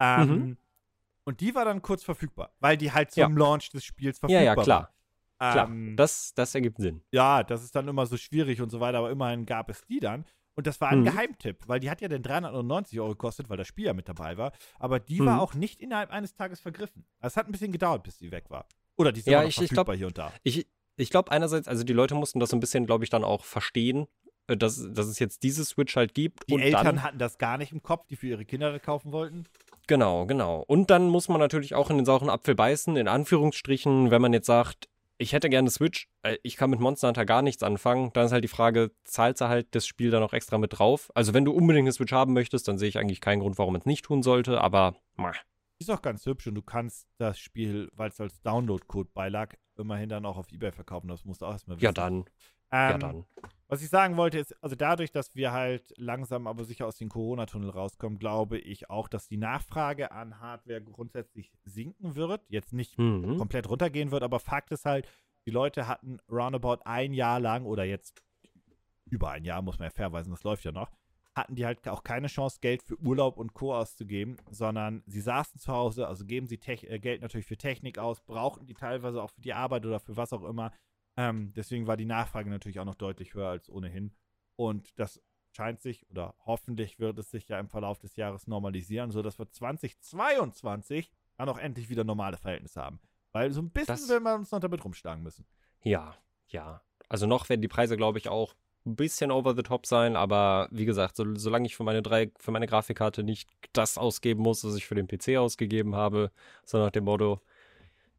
[0.00, 0.56] Ähm, Mhm.
[1.24, 4.44] Und die war dann kurz verfügbar, weil die halt zum Launch des Spiels ja, verfügbar
[4.44, 4.80] ja, klar.
[4.80, 4.94] war.
[5.38, 7.02] Klar, Ähm, das, das ergibt Sinn.
[7.12, 10.00] ja, das ist dann immer so schwierig und so weiter, aber immerhin gab es die
[10.00, 10.24] dann.
[10.56, 11.04] Und das war ein Mhm.
[11.04, 14.36] Geheimtipp, weil die hat ja dann 399 Euro gekostet, weil das Spiel ja mit dabei
[14.36, 14.52] war.
[14.80, 15.26] Aber die Mhm.
[15.26, 17.04] war auch nicht innerhalb eines Tages vergriffen.
[17.20, 18.66] Es hat ein bisschen gedauert, bis die weg war.
[18.96, 20.32] Oder die ist Ja, ich- ich verfügbar glaub- hier und da.
[20.42, 20.66] Ich,
[20.96, 23.44] ich glaube einerseits, also die Leute mussten das so ein bisschen, glaube ich, dann auch
[23.44, 24.08] verstehen,
[24.48, 26.48] äh, dass, dass es jetzt diese Switch halt gibt.
[26.50, 28.82] Die und Eltern dann, hatten das gar nicht im Kopf, die für ihre Kinder das
[28.82, 29.44] kaufen wollten.
[29.86, 30.64] Genau, genau.
[30.66, 34.32] Und dann muss man natürlich auch in den sauren Apfel beißen, in Anführungsstrichen, wenn man
[34.32, 34.88] jetzt sagt,
[35.18, 38.32] ich hätte gerne Switch, äh, ich kann mit Monster Hunter gar nichts anfangen, dann ist
[38.32, 41.10] halt die Frage, zahlst du halt das Spiel dann auch extra mit drauf?
[41.14, 43.74] Also wenn du unbedingt eine Switch haben möchtest, dann sehe ich eigentlich keinen Grund, warum
[43.74, 45.32] man es nicht tun sollte, aber meh.
[45.80, 50.08] Ist auch ganz hübsch und du kannst das Spiel, weil es als Download-Code beilag, immerhin
[50.08, 51.06] dann auch auf Ebay verkaufen.
[51.06, 51.84] Das musst du auch erstmal wissen.
[51.84, 52.24] ja dann,
[52.70, 53.14] Ähm, ja.
[53.70, 57.10] Was ich sagen wollte, ist, also dadurch, dass wir halt langsam aber sicher aus dem
[57.10, 62.42] Corona-Tunnel rauskommen, glaube ich auch, dass die Nachfrage an Hardware grundsätzlich sinken wird.
[62.48, 63.36] Jetzt nicht Mhm.
[63.36, 65.06] komplett runtergehen wird, aber Fakt ist halt,
[65.44, 68.22] die Leute hatten roundabout ein Jahr lang oder jetzt
[69.10, 70.90] über ein Jahr, muss man ja fairweisen, das läuft ja noch,
[71.34, 73.74] hatten die halt auch keine Chance, Geld für Urlaub und Co.
[73.74, 77.98] auszugeben, sondern sie saßen zu Hause, also geben sie Tech äh, Geld natürlich für Technik
[77.98, 80.72] aus, brauchten die teilweise auch für die Arbeit oder für was auch immer.
[81.18, 84.14] Ähm, deswegen war die Nachfrage natürlich auch noch deutlich höher als ohnehin.
[84.56, 89.10] Und das scheint sich oder hoffentlich wird es sich ja im Verlauf des Jahres normalisieren,
[89.10, 93.00] sodass wir 2022 dann auch endlich wieder normale Verhältnisse haben.
[93.32, 95.44] Weil so ein bisschen Das- will man uns noch damit rumschlagen müssen.
[95.82, 96.14] Ja,
[96.48, 96.82] ja.
[97.08, 98.54] Also noch werden die Preise, glaube ich, auch
[98.86, 102.30] ein bisschen over the top sein, aber wie gesagt, so, solange ich für meine drei,
[102.38, 106.30] für meine Grafikkarte nicht das ausgeben muss, was ich für den PC ausgegeben habe,
[106.64, 107.40] so nach dem Motto,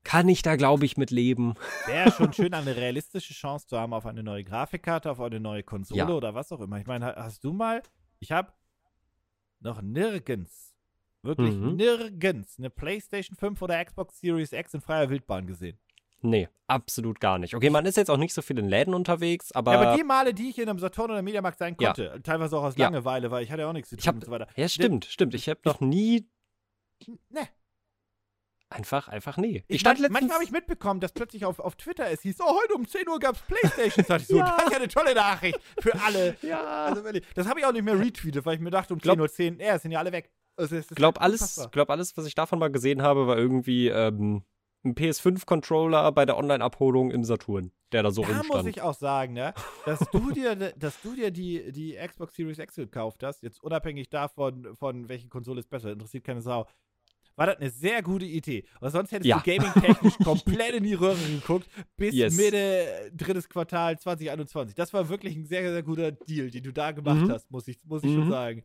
[0.03, 1.53] kann ich da, glaube ich, mit leben.
[1.85, 5.63] Wäre schon schön, eine realistische Chance zu haben auf eine neue Grafikkarte, auf eine neue
[5.63, 6.07] Konsole Ja.
[6.09, 6.77] oder was auch immer.
[6.79, 7.81] Ich meine, ha- hast du mal,
[8.19, 8.51] ich habe
[9.59, 10.73] noch nirgends,
[11.21, 11.75] wirklich Mhm.
[11.75, 15.77] nirgends eine PlayStation 5 oder Xbox Series X in freier Wildbahn gesehen.
[16.21, 17.55] Nee, absolut gar nicht.
[17.55, 19.73] Okay, man ist jetzt auch nicht so viel in Läden unterwegs, aber.
[19.73, 21.87] ja, aber die Male, die ich in einem Saturn oder Mediamarkt sein Ja.
[21.93, 22.85] konnte, teilweise auch aus Ja.
[22.87, 24.47] Langeweile, weil ich hatte ja auch nichts zu tun Ich hab- und so weiter.
[24.55, 25.33] ja, stimmt, stimmt.
[25.33, 26.27] Ich habe noch nie.
[27.29, 27.47] Ne.
[28.71, 29.63] Einfach, einfach nee.
[29.67, 30.13] Ich Ich stand letztens.
[30.13, 33.07] manchmal habe ich mitbekommen, dass plötzlich auf, auf Twitter es hieß, oh, heute um 10
[33.09, 34.05] Uhr gab es Playstation.
[34.07, 34.55] Sag ich so, Ja.
[34.57, 36.37] das ist ja eine tolle Nachricht für alle.
[36.43, 36.61] ja.
[36.85, 39.17] Also wirklich, das habe ich auch nicht mehr retweetet, weil ich mir dachte, um Glaub-
[39.19, 40.31] 10.10 Uhr, ja, es sind ja alle weg.
[40.55, 44.43] Also, es glaub alles, glaub alles, was ich davon mal gesehen habe, war irgendwie ähm,
[44.83, 48.67] ein PS5-Controller bei der Online-Abholung im Saturn, der da so Da muss rumstand.
[48.67, 49.53] ich auch sagen, ne,
[49.85, 54.09] dass du dir, dass du dir die, die Xbox Series X gekauft hast, jetzt unabhängig
[54.09, 56.67] davon, von welche Konsole ist besser, interessiert keine Sau,
[57.39, 58.65] war das eine sehr gute Idee.
[58.81, 59.39] Weil sonst hättest Ja.
[59.39, 62.35] du gaming-technisch komplett in die Röhre geguckt, bis Yes.
[62.35, 64.75] Mitte drittes Quartal 2021.
[64.75, 67.31] Das war wirklich ein sehr, sehr guter Deal, den du da gemacht Mhm.
[67.31, 68.29] hast, muss ich, muss ich schon Mhm.
[68.31, 68.63] sagen.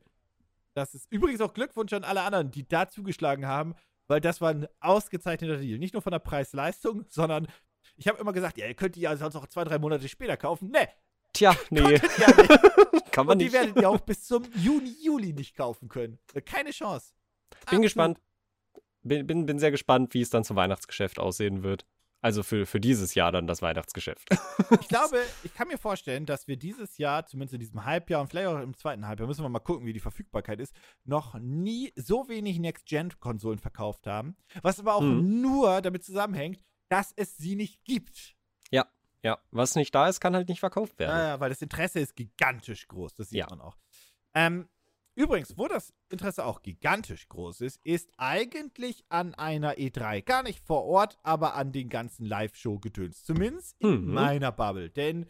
[0.74, 3.74] Das ist übrigens auch Glückwunsch an alle anderen, die da zugeschlagen haben,
[4.08, 5.78] weil das war ein ausgezeichneter Deal.
[5.78, 7.46] Nicht nur von der Preis-Leistung, sondern
[7.96, 10.36] ich habe immer gesagt, ja, ihr könnt die ja sonst auch zwei, drei Monate später
[10.36, 10.70] kaufen.
[10.72, 10.88] Ne,
[11.32, 12.02] Tja, nee, nicht.
[13.12, 13.52] kann man Und die nicht.
[13.54, 16.18] werdet ihr auch bis zum Juni, Juli nicht kaufen können.
[16.44, 17.12] Keine Chance.
[17.50, 17.82] Bin Absolut.
[17.84, 18.18] gespannt.
[19.04, 21.84] Bin, bin, bin sehr gespannt, wie es dann zum Weihnachtsgeschäft aussehen wird.
[22.20, 24.28] Also für, für dieses Jahr dann das Weihnachtsgeschäft.
[24.80, 28.28] Ich glaube, ich kann mir vorstellen, dass wir dieses Jahr, zumindest in diesem Halbjahr und
[28.28, 30.74] vielleicht auch im zweiten Halbjahr, müssen wir mal gucken, wie die Verfügbarkeit ist,
[31.04, 34.36] noch nie so wenig Next-Gen-Konsolen verkauft haben.
[34.62, 35.42] Was aber auch Mhm.
[35.42, 38.34] nur damit zusammenhängt, dass es sie nicht gibt.
[39.26, 41.16] Ja, was nicht da ist, kann halt nicht verkauft werden.
[41.16, 43.14] Ja, ja, weil das Interesse ist gigantisch groß.
[43.14, 43.46] Das sieht Ja.
[43.48, 43.78] man auch.
[44.34, 44.68] Ähm,
[45.14, 50.22] übrigens, wo das Interesse auch gigantisch groß ist, ist eigentlich an einer E3.
[50.22, 53.24] Gar nicht vor Ort, aber an den ganzen Live-Show-Gedöns.
[53.24, 54.14] Zumindest in Mhm.
[54.14, 54.90] meiner Bubble.
[54.90, 55.26] Denn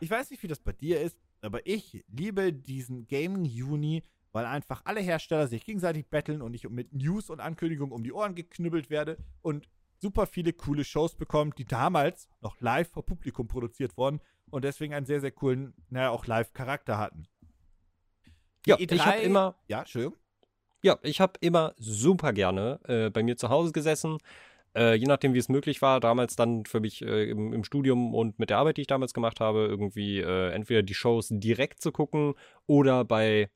[0.00, 4.02] ich weiß nicht, wie das bei dir ist, aber ich liebe diesen Gaming Juni,
[4.32, 8.12] weil einfach alle Hersteller sich gegenseitig betteln und ich mit News und Ankündigungen um die
[8.12, 9.68] Ohren geknüppelt werde und
[9.98, 14.20] super viele coole Shows bekommen, die damals noch live vor Publikum produziert wurden
[14.50, 17.26] und deswegen einen sehr, sehr coolen, naja, auch Live-Charakter hatten.
[18.66, 19.54] Ja, E3, ich habe immer.
[19.68, 20.16] Ja, Entschuldigung.
[20.82, 24.18] Ja, ich habe immer super gerne äh, bei mir zu Hause gesessen.
[24.74, 28.14] Äh, je nachdem, wie es möglich war, damals dann für mich äh, im, im, Studium
[28.14, 31.82] und mit der Arbeit, die ich damals gemacht habe, irgendwie äh, entweder die Shows direkt
[31.82, 32.34] zu gucken
[32.66, 33.50] oder bei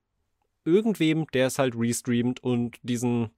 [0.65, 3.31] irgendwem, der es halt restreamt und diesen,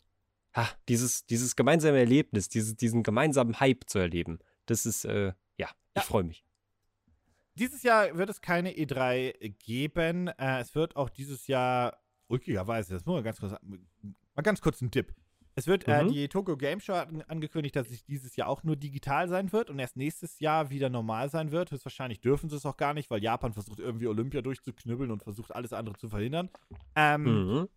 [0.57, 4.41] ha, dieses, dieses gemeinsame Erlebnis, dieses, diesen gemeinsamen Hype zu erleben.
[4.66, 6.45] Das ist, äh, ja, ich freue mich.
[7.59, 10.29] Dieses Jahr wird es keine E3 geben.
[10.29, 11.99] Äh, es wird auch dieses Jahr,
[12.29, 15.13] ulkigerweise, das muss man ganz kurz, mal ganz kurz einen Tipp.
[15.59, 16.11] Es wird, äh, mhm.
[16.11, 16.93] äh, die Tokyo Game Show
[17.27, 20.89] angekündigt, dass es dieses Jahr auch nur digital sein wird und erst nächstes Jahr wieder
[20.89, 21.73] normal sein wird.
[21.73, 25.53] Höchstwahrscheinlich dürfen sie es auch gar nicht, weil Japan versucht irgendwie Olympia durchzuknüppeln und versucht
[25.53, 26.49] alles andere zu verhindern.
[26.95, 27.69] Ähm, mhm.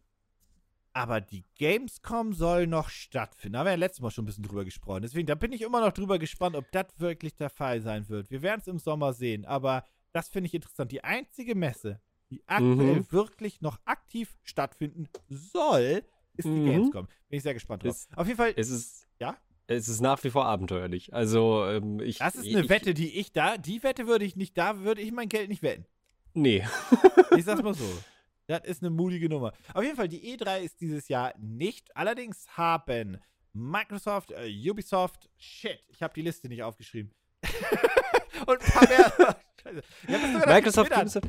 [0.94, 3.54] Aber die Gamescom soll noch stattfinden.
[3.54, 5.04] Da haben wir ja letztes Mal schon ein bisschen drüber gesprochen.
[5.04, 8.30] Deswegen, da bin ich immer noch drüber gespannt, ob das wirklich der Fall sein wird.
[8.30, 10.92] Wir werden es im Sommer sehen, aber das finde ich interessant.
[10.92, 13.12] Die einzige Messe, die aktuell mhm.
[13.12, 16.04] wirklich noch aktiv stattfinden soll,
[16.36, 16.66] ist die mhm.
[16.66, 17.06] Gamescom.
[17.30, 17.92] Bin ich sehr gespannt drauf.
[17.92, 18.54] Es, Auf jeden Fall.
[18.58, 19.38] Es ist, ja?
[19.68, 21.14] Es ist nach wie vor abenteuerlich.
[21.14, 22.18] Also, ähm, ich.
[22.18, 25.02] Das ist eine ich, Wette, die ich da, die Wette würde ich nicht, da würde
[25.02, 25.86] ich mein Geld nicht wetten.
[26.34, 26.66] Nee.
[27.38, 27.86] ich sag's mal so.
[28.52, 29.54] Das ist eine mutige Nummer.
[29.74, 31.95] Auf jeden Fall, die E3 ist dieses Jahr nicht.
[31.95, 33.18] Allerdings haben
[33.54, 37.14] Microsoft, äh, Ubisoft, shit, ich habe die Liste nicht aufgeschrieben.
[38.45, 39.38] Und ein paar mehr.
[40.47, 41.28] Microsoft, Ubisoft.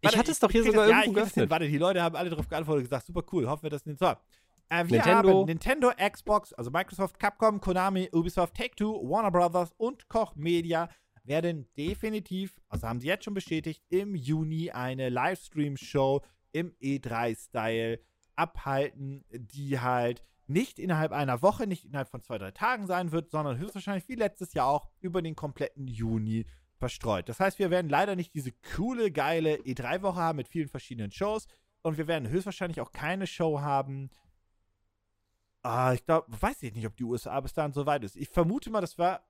[0.00, 1.48] Ich hatte es doch hier sogar das, irgendwo ja, geöffnet.
[1.48, 4.00] Warte, die Leute haben alle darauf geantwortet und gesagt, super cool, hoffen wir, dass nicht
[4.00, 4.06] so.
[4.06, 4.16] Äh,
[4.70, 5.28] wir Nintendo.
[5.28, 10.88] haben Nintendo, Xbox, also Microsoft, Capcom, Konami, Ubisoft, Take-Two, Warner Brothers und Koch Media
[11.22, 16.20] werden definitiv, also haben sie jetzt schon bestätigt, im Juni eine Livestream-Show
[16.54, 18.00] im E3-Style
[18.36, 23.30] abhalten, die halt nicht innerhalb einer Woche, nicht innerhalb von zwei, drei Tagen sein wird,
[23.30, 26.46] sondern höchstwahrscheinlich wie letztes Jahr auch über den kompletten Juni
[26.76, 27.28] verstreut.
[27.28, 31.48] Das heißt, wir werden leider nicht diese coole, geile E3-Woche haben mit vielen verschiedenen Shows
[31.82, 34.10] und wir werden höchstwahrscheinlich auch keine Show haben.
[35.62, 38.16] Ah, ich glaube, weiß ich nicht, ob die USA bis dahin so weit ist.
[38.16, 39.22] Ich vermute mal, dass wir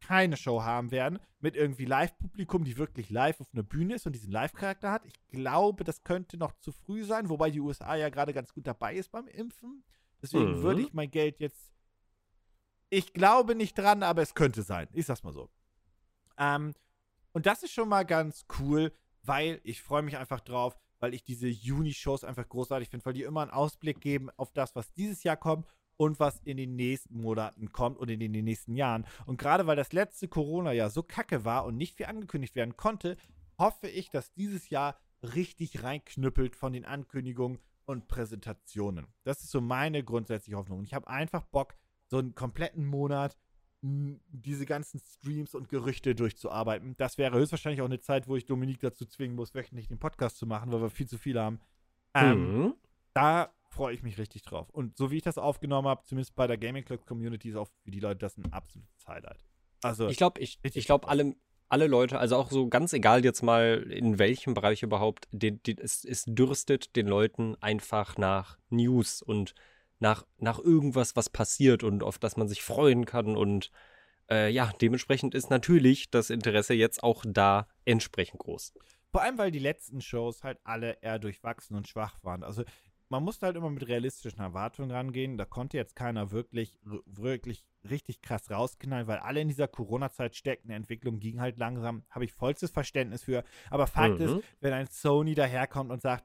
[0.00, 4.12] keine Show haben werden mit irgendwie Live-Publikum, die wirklich live auf einer Bühne ist und
[4.12, 5.04] diesen Live-Charakter hat.
[5.06, 8.66] Ich glaube, das könnte noch zu früh sein, wobei die USA ja gerade ganz gut
[8.66, 9.84] dabei ist beim Impfen.
[10.20, 10.62] Deswegen mhm.
[10.62, 11.72] würde ich mein Geld jetzt.
[12.90, 14.88] Ich glaube nicht dran, aber es könnte sein.
[14.92, 15.50] Ich sag's mal so.
[16.38, 16.74] Ähm,
[17.32, 18.92] und das ist schon mal ganz cool,
[19.22, 23.22] weil ich freue mich einfach drauf, weil ich diese Juni-Shows einfach großartig finde, weil die
[23.22, 25.66] immer einen Ausblick geben auf das, was dieses Jahr kommt
[25.98, 29.04] und was in den nächsten Monaten kommt und in den nächsten Jahren.
[29.26, 33.16] Und gerade weil das letzte Corona-Jahr so kacke war und nicht viel angekündigt werden konnte,
[33.58, 39.06] hoffe ich, dass dieses Jahr richtig reinknüppelt von den Ankündigungen und Präsentationen.
[39.24, 40.78] Das ist so meine grundsätzliche Hoffnung.
[40.78, 41.74] Und ich habe einfach Bock,
[42.06, 43.36] so einen kompletten Monat
[43.80, 46.96] diese ganzen Streams und Gerüchte durchzuarbeiten.
[46.96, 50.36] Das wäre höchstwahrscheinlich auch eine Zeit, wo ich Dominik dazu zwingen muss, wöchentlich den Podcast
[50.36, 51.60] zu machen, weil wir viel zu viel haben.
[52.14, 52.74] Ähm, mhm.
[53.14, 54.70] Da freue ich mich richtig drauf.
[54.70, 57.68] Und so wie ich das aufgenommen habe, zumindest bei der Gaming Club Community, ist auch
[57.84, 59.44] für die Leute das ein absolutes Highlight.
[59.82, 61.36] Also, ich glaube, ich, ich glaube, alle,
[61.68, 65.78] alle Leute, also auch so ganz egal jetzt mal in welchem Bereich überhaupt, den, den,
[65.78, 69.54] es, es dürstet den Leuten einfach nach News und
[70.00, 73.36] nach, nach irgendwas, was passiert und auf das man sich freuen kann.
[73.36, 73.70] Und
[74.30, 78.72] äh, ja, dementsprechend ist natürlich das Interesse jetzt auch da entsprechend groß.
[79.10, 82.42] Vor allem, weil die letzten Shows halt alle eher durchwachsen und schwach waren.
[82.42, 82.64] Also
[83.10, 85.38] man musste halt immer mit realistischen Erwartungen rangehen.
[85.38, 90.68] Da konnte jetzt keiner wirklich, wirklich richtig krass rausknallen, weil alle in dieser Corona-Zeit stecken.
[90.68, 92.04] Die Entwicklung ging halt langsam.
[92.10, 93.44] Habe ich vollstes Verständnis für.
[93.70, 94.26] Aber Fakt mhm.
[94.26, 96.24] ist, wenn ein Sony daherkommt und sagt,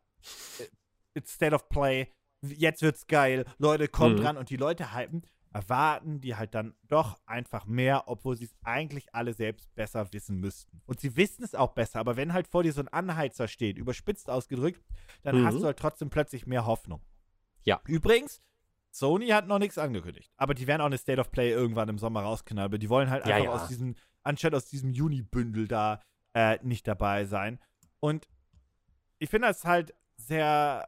[0.59, 0.67] äh,
[1.13, 2.07] it's state of play,
[2.41, 4.23] jetzt wird's geil, Leute, kommt mhm.
[4.23, 5.23] dran und die Leute hypen,
[5.53, 10.39] erwarten die halt dann doch einfach mehr, obwohl sie es eigentlich alle selbst besser wissen
[10.39, 10.81] müssten.
[10.85, 13.77] Und sie wissen es auch besser, aber wenn halt vor dir so ein Anheizer steht,
[13.77, 14.83] überspitzt ausgedrückt,
[15.21, 15.45] dann mhm.
[15.45, 17.01] hast du halt trotzdem plötzlich mehr Hoffnung.
[17.63, 17.79] Ja.
[17.85, 18.41] Übrigens,
[18.91, 21.99] Sony hat noch nichts angekündigt, aber die werden auch eine State of Play irgendwann im
[21.99, 23.51] Sommer rausknallen, die wollen halt einfach ja, ja.
[23.51, 26.01] aus diesem, anstatt aus diesem Juni-Bündel da
[26.33, 27.59] äh, nicht dabei sein.
[27.99, 28.27] Und
[29.19, 30.87] ich finde das halt sehr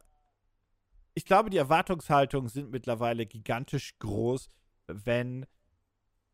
[1.16, 4.50] ich glaube, die Erwartungshaltungen sind mittlerweile gigantisch groß,
[4.88, 5.46] wenn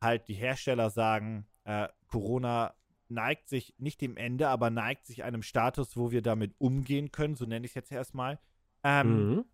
[0.01, 2.73] halt die Hersteller sagen, äh, Corona
[3.07, 7.35] neigt sich nicht dem Ende, aber neigt sich einem Status, wo wir damit umgehen können,
[7.35, 8.39] so nenne ich es jetzt erstmal,
[8.83, 9.45] ähm, mhm.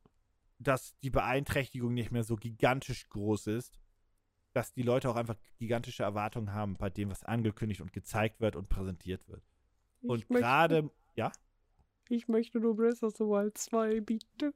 [0.59, 3.77] dass die Beeinträchtigung nicht mehr so gigantisch groß ist,
[4.53, 8.55] dass die Leute auch einfach gigantische Erwartungen haben bei dem, was angekündigt und gezeigt wird
[8.55, 9.43] und präsentiert wird.
[10.01, 11.31] Und möchte- gerade, ja,
[12.09, 14.53] Ich möchte nur Breath of the Wild 2 bieten.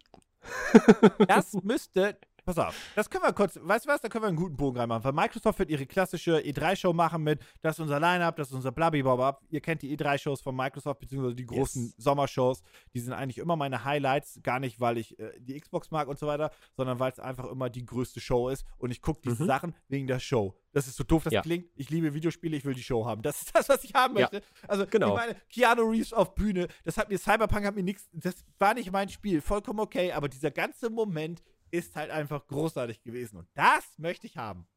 [1.27, 4.37] Das müsste, pass auf, das können wir kurz, weißt du was, da können wir einen
[4.37, 8.35] guten Bogen reinmachen, weil Microsoft wird ihre klassische E3-Show machen mit, das ist unser Line-Up,
[8.35, 9.41] das ist unser Blabibobab.
[9.49, 11.95] Ihr kennt die E3-Shows von Microsoft, beziehungsweise die großen Yes.
[11.97, 12.61] Sommershows,
[12.93, 16.17] die sind eigentlich immer meine Highlights, gar nicht, weil ich äh, die Xbox mag und
[16.19, 19.43] so weiter, sondern weil es einfach immer die größte Show ist und ich gucke diese
[19.43, 19.47] Mhm.
[19.47, 20.57] Sachen wegen der Show.
[20.73, 21.41] Das ist so doof, das Ja.
[21.41, 21.67] klingt.
[21.75, 23.21] Ich liebe Videospiele, ich will die Show haben.
[23.21, 24.21] Das ist das, was ich haben Ja.
[24.31, 24.41] möchte.
[24.67, 25.09] Also, Genau.
[25.09, 28.73] ich meine, Keanu Reeves auf Bühne, das hat mir, Cyberpunk hat mir nichts, das war
[28.73, 33.47] nicht mein Spiel, vollkommen okay, aber dieser ganze Moment ist halt einfach großartig gewesen und
[33.53, 34.67] das möchte ich haben.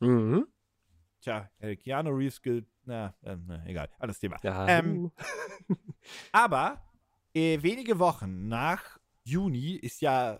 [0.00, 0.46] Mhm.
[1.20, 3.36] Tja, äh, Keanu Reeves gilt, na, äh,
[3.66, 4.36] egal, anderes Thema.
[4.42, 4.66] Ja.
[4.68, 5.12] Ähm,
[6.32, 6.82] Aber
[7.34, 10.38] äh, wenige Wochen nach Juni ist ja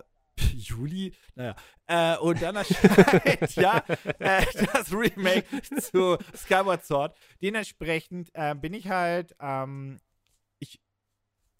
[0.53, 1.55] Juli, naja,
[1.87, 3.83] äh, und dann erscheint ja
[4.19, 7.15] äh, das Remake zu Skyward Sword.
[7.41, 9.99] Dementsprechend äh, bin ich halt, ähm,
[10.59, 10.81] ich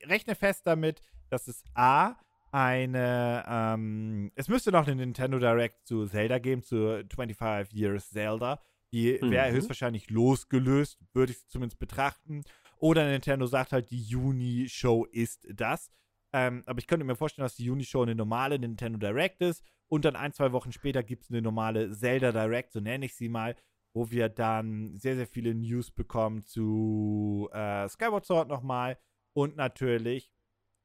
[0.04, 2.16] rechne fest damit, dass es A,
[2.54, 8.62] eine, ähm, es müsste noch eine Nintendo Direct zu Zelda geben, zu 25 Years Zelda.
[8.93, 9.56] Die wäre Mhm.
[9.56, 12.43] höchstwahrscheinlich losgelöst, würde ich zumindest betrachten.
[12.78, 15.89] Oder Nintendo sagt halt, die Juni-Show ist das.
[16.32, 19.64] Ähm, aber ich könnte mir vorstellen, dass die Juni-Show eine normale Nintendo Direct ist.
[19.88, 23.16] Und dann ein, zwei Wochen später gibt es eine normale Zelda Direct, so nenne ich
[23.16, 23.56] sie mal,
[23.95, 28.97] wo wir dann sehr, sehr viele News bekommen zu äh, Skyward Sword nochmal.
[29.34, 30.32] Und natürlich,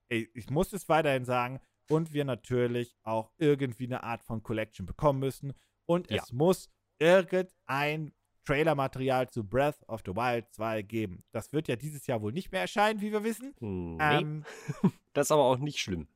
[0.09, 4.85] ey, ich muss es weiterhin sagen, und wir natürlich auch irgendwie eine Art von Collection
[4.87, 5.55] bekommen müssen.
[5.87, 6.23] Und Ja.
[6.23, 8.13] es muss irgendein
[8.45, 11.25] Trailer-Material zu Breath of the Wild 2 geben.
[11.33, 13.55] Das wird ja dieses Jahr wohl nicht mehr erscheinen, wie wir wissen.
[13.61, 14.45] Nee, Ähm,
[15.15, 16.09] das ist aber auch nicht schlimm.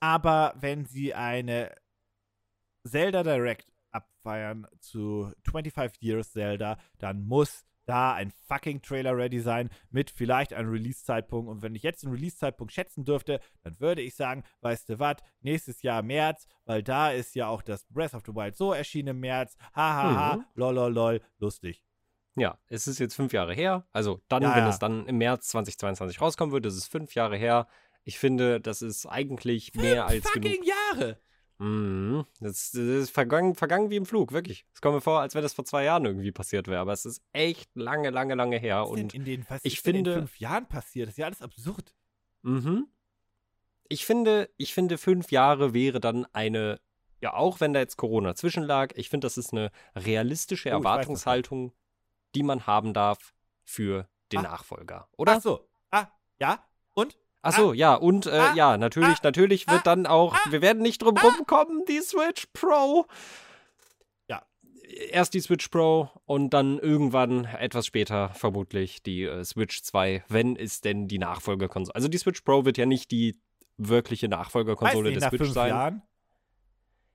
[0.00, 1.74] aber wenn sie eine
[2.84, 9.68] Zelda Direct abfeiern zu 25 Years Zelda, dann muss da ein fucking Trailer ready sein
[9.90, 11.50] mit vielleicht einem Release-Zeitpunkt.
[11.50, 15.16] Und wenn ich jetzt einen Release-Zeitpunkt schätzen dürfte, dann würde ich sagen, weißt du was,
[15.40, 19.08] nächstes Jahr März, weil da ist ja auch das Breath of the Wild so erschienen
[19.08, 19.56] im März.
[19.74, 20.44] Hahaha, Mhm.
[20.54, 21.82] lol, lol, lol, lustig.
[22.36, 23.86] Ja, es ist jetzt fünf Jahre her.
[23.92, 24.68] Also dann, Ja, wenn ja.
[24.70, 27.66] es dann im März 2022 rauskommen wird, ist es fünf Jahre her.
[28.04, 30.64] Ich finde, das ist eigentlich mehr als fucking genug.
[30.66, 31.18] Jahre!
[31.60, 32.24] Mhm.
[32.40, 34.64] Das, das ist vergangen, vergangen wie im Flug, wirklich.
[34.74, 36.80] Es kommt mir vor, als wenn das vor zwei Jahren irgendwie passiert wäre.
[36.80, 38.82] Aber es ist echt lange, lange, lange her.
[38.82, 41.08] Was Und in den, was ich finde- in fünf Jahren passiert?
[41.08, 41.94] Das ist ja alles absurd.
[42.42, 42.88] Mhm.
[43.88, 46.80] Ich finde, ich finde, fünf Jahre wäre dann eine,
[47.20, 51.72] ja, auch wenn da jetzt Corona zwischenlag, ich finde, das ist eine realistische Oh, Erwartungshaltung,
[52.34, 53.34] die man haben darf
[53.64, 54.42] für den Ah.
[54.42, 55.36] Nachfolger, oder?
[55.36, 55.68] Ach so.
[55.90, 56.06] Ah,
[56.38, 56.64] ja.
[56.94, 57.18] Und?
[57.42, 60.50] Ach so, ja, und äh, ah, ja, natürlich, ah, natürlich wird ah, dann auch, ah,
[60.50, 63.06] wir werden nicht drum rumkommen, die Switch Pro.
[64.28, 64.42] Ja.
[65.10, 70.54] Erst die Switch Pro und dann irgendwann etwas später vermutlich die äh, Switch 2, wenn
[70.54, 71.94] es denn die Nachfolgerkonsole.
[71.94, 73.40] Also die Switch Pro wird ja nicht die
[73.78, 75.68] wirkliche Nachfolgerkonsole der nach Switch sein.
[75.70, 76.02] Jahren?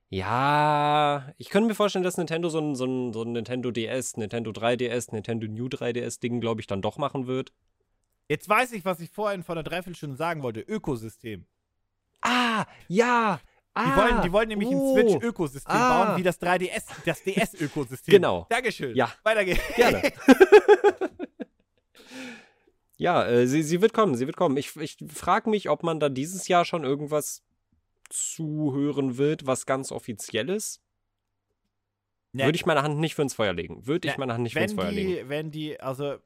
[0.08, 4.16] Ja, ich könnte mir vorstellen, dass Nintendo so ein, so ein, so ein Nintendo DS,
[4.16, 7.52] Nintendo 3DS, Nintendo New 3DS-Ding, glaube ich, dann doch machen wird.
[8.28, 10.60] Jetzt weiß ich, was ich vorhin vor einer Dreiviertelstunde sagen wollte.
[10.60, 11.46] Ökosystem.
[12.22, 13.38] Ah, ja.
[13.38, 14.96] Die, Ah, wollen, die wollen nämlich oh.
[14.96, 16.04] ein Switch-Ökosystem Ah.
[16.06, 18.10] bauen, wie das 3DS, das DS-Ökosystem.
[18.10, 18.46] Genau.
[18.48, 18.96] Dankeschön.
[18.96, 19.12] Ja.
[19.22, 19.60] Weiter geht's.
[19.76, 20.02] Gerne.
[22.96, 24.56] ja, äh, sie, sie wird kommen, sie wird kommen.
[24.56, 27.42] Ich, ich frage mich, ob man da dieses Jahr schon irgendwas
[28.08, 30.80] zuhören wird, was ganz offizielles.
[32.32, 33.86] Ne, Würde ich meine Hand nicht für ins Feuer legen.
[33.86, 35.08] Würde ich Ne, meine Hand nicht für ins wenn Feuer legen.
[35.10, 36.16] die, wenn die, also,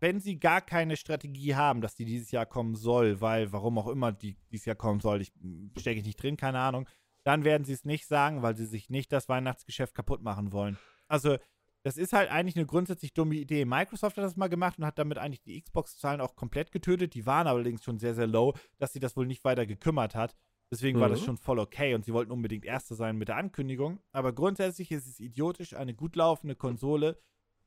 [0.00, 3.88] wenn sie gar keine Strategie haben, dass die dieses Jahr kommen soll, weil, warum auch
[3.88, 5.32] immer die dieses Jahr kommen soll, ich
[5.78, 6.88] stecke ich nicht drin, keine Ahnung,
[7.24, 10.78] dann werden sie es nicht sagen, weil sie sich nicht das Weihnachtsgeschäft kaputt machen wollen.
[11.08, 11.38] Also,
[11.82, 13.64] das ist halt eigentlich eine grundsätzlich dumme Idee.
[13.64, 17.14] Microsoft hat das mal gemacht und hat damit eigentlich die Xbox-Zahlen auch komplett getötet.
[17.14, 20.34] Die waren allerdings schon sehr, sehr low, dass sie das wohl nicht weiter gekümmert hat.
[20.68, 21.24] Deswegen war das Mhm.
[21.24, 24.00] schon voll okay und sie wollten unbedingt Erste sein mit der Ankündigung.
[24.10, 27.20] Aber grundsätzlich ist es idiotisch, eine gut laufende Konsole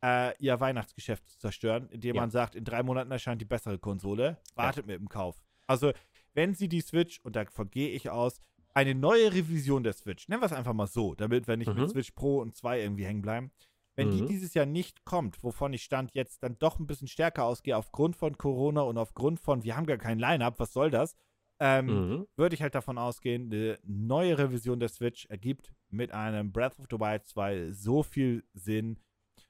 [0.03, 2.21] äh, ihr Weihnachtsgeschäft zu zerstören, indem Ja.
[2.21, 4.37] man sagt, in drei Monaten erscheint die bessere Konsole.
[4.55, 5.41] Wartet mit dem Kauf.
[5.67, 5.91] Also,
[6.33, 8.41] wenn sie die Switch, und davon gehe ich aus,
[8.73, 11.81] eine neue Revision der Switch, nennen wir es einfach mal so, damit wir nicht Mhm.
[11.81, 13.51] mit Switch Pro und 2 irgendwie hängen bleiben.
[13.95, 14.27] Wenn die Mhm.
[14.27, 18.15] dieses Jahr nicht kommt, wovon ich Stand jetzt dann doch ein bisschen stärker ausgehe, aufgrund
[18.15, 21.17] von Corona und aufgrund von, wir haben gar kein Line-Up, was soll das?
[21.59, 22.27] Ähm, Mhm.
[22.37, 26.85] würde ich halt davon ausgehen, eine neue Revision der Switch ergibt mit einem Breath of
[26.89, 28.97] the Wild 2 so viel Sinn,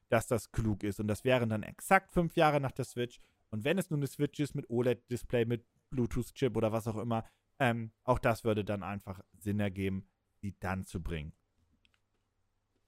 [0.10, 1.00] dass das klug ist.
[1.00, 3.20] Und das wären dann exakt fünf Jahre nach der Switch.
[3.52, 7.26] Und wenn es nur eine Switch ist mit OLED-Display, mit Bluetooth-Chip oder was auch immer,
[7.60, 10.08] ähm, auch das würde dann einfach Sinn ergeben,
[10.42, 11.34] die dann zu bringen.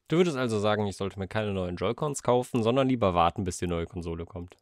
[0.07, 3.57] Du würdest also sagen, ich sollte mir keine neuen Joy-Cons kaufen, sondern lieber warten, bis
[3.57, 4.57] die neue Konsole kommt.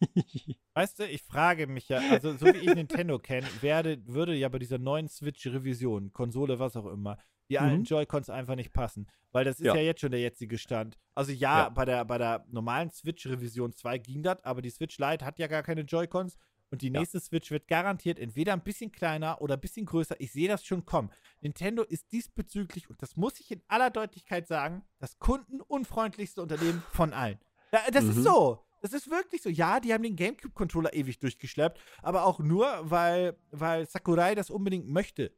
[0.74, 4.48] Weißt du, ich frage mich ja, also so wie ich Nintendo kenne, werde, würde ja
[4.50, 7.16] bei dieser neuen Switch-Revision, Konsole, was auch immer,
[7.48, 7.84] die alten Mhm.
[7.84, 9.06] Joy-Cons einfach nicht passen.
[9.32, 9.74] Weil das ist Ja.
[9.74, 9.82] ja.
[9.82, 10.98] jetzt schon der jetzige Stand.
[11.14, 11.68] Also ja, Ja.
[11.68, 15.46] Bei, der, bei der normalen Switch-Revision 2 ging das, aber die Switch Lite hat ja
[15.46, 16.36] gar keine Joy-Cons.
[16.70, 16.98] Und die Ja.
[16.98, 20.16] nächste Switch wird garantiert entweder ein bisschen kleiner oder ein bisschen größer.
[20.20, 21.10] Ich sehe das schon kommen.
[21.40, 27.12] Nintendo ist diesbezüglich, und das muss ich in aller Deutlichkeit sagen, das kundenunfreundlichste Unternehmen von
[27.12, 27.38] allen.
[27.72, 28.22] Ja, das ist Mhm.
[28.22, 28.62] so.
[28.82, 29.48] Das ist wirklich so.
[29.48, 34.88] Ja, die haben den GameCube-Controller ewig durchgeschleppt, aber auch nur, weil, weil Sakurai das unbedingt
[34.88, 35.32] möchte.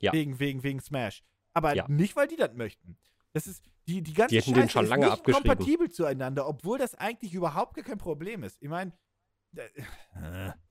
[0.00, 0.12] Ja.
[0.12, 1.22] Wegen, wegen, wegen Smash.
[1.54, 1.86] Aber Ja.
[1.88, 2.96] nicht, weil die das möchten.
[3.32, 5.48] Das ist, die, die ganze Die hätten den Scheiße schon ist lange nicht abgeschrieben.
[5.48, 8.56] kompatibel zueinander, obwohl das eigentlich überhaupt gar kein Problem ist.
[8.62, 8.92] Ich meine,
[9.56, 9.68] äh,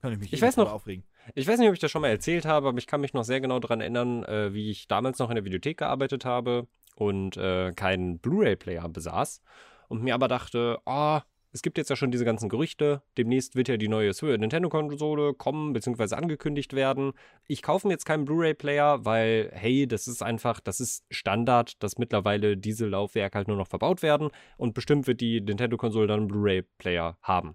[0.00, 1.04] kann ich mich Ich eh weiß noch- aufregen.
[1.34, 3.24] Ich weiß nicht, ob ich das schon mal erzählt habe, aber ich kann mich noch
[3.24, 6.66] sehr genau daran erinnern, äh, wie ich damals noch in der Videothek gearbeitet habe
[6.96, 9.42] und äh, keinen Blu-ray-Player besaß
[9.88, 11.20] und mir aber dachte, oh,
[11.52, 15.72] es gibt jetzt ja schon diese ganzen Gerüchte, demnächst wird ja die neue Nintendo-Konsole kommen
[15.72, 16.14] bzw.
[16.14, 17.12] angekündigt werden.
[17.46, 21.98] Ich kaufe mir jetzt keinen Blu-ray-Player, weil, hey, das ist einfach, das ist Standard, dass
[21.98, 26.28] mittlerweile diese Laufwerke halt nur noch verbaut werden und bestimmt wird die Nintendo-Konsole dann einen
[26.28, 27.54] Blu-ray-Player haben.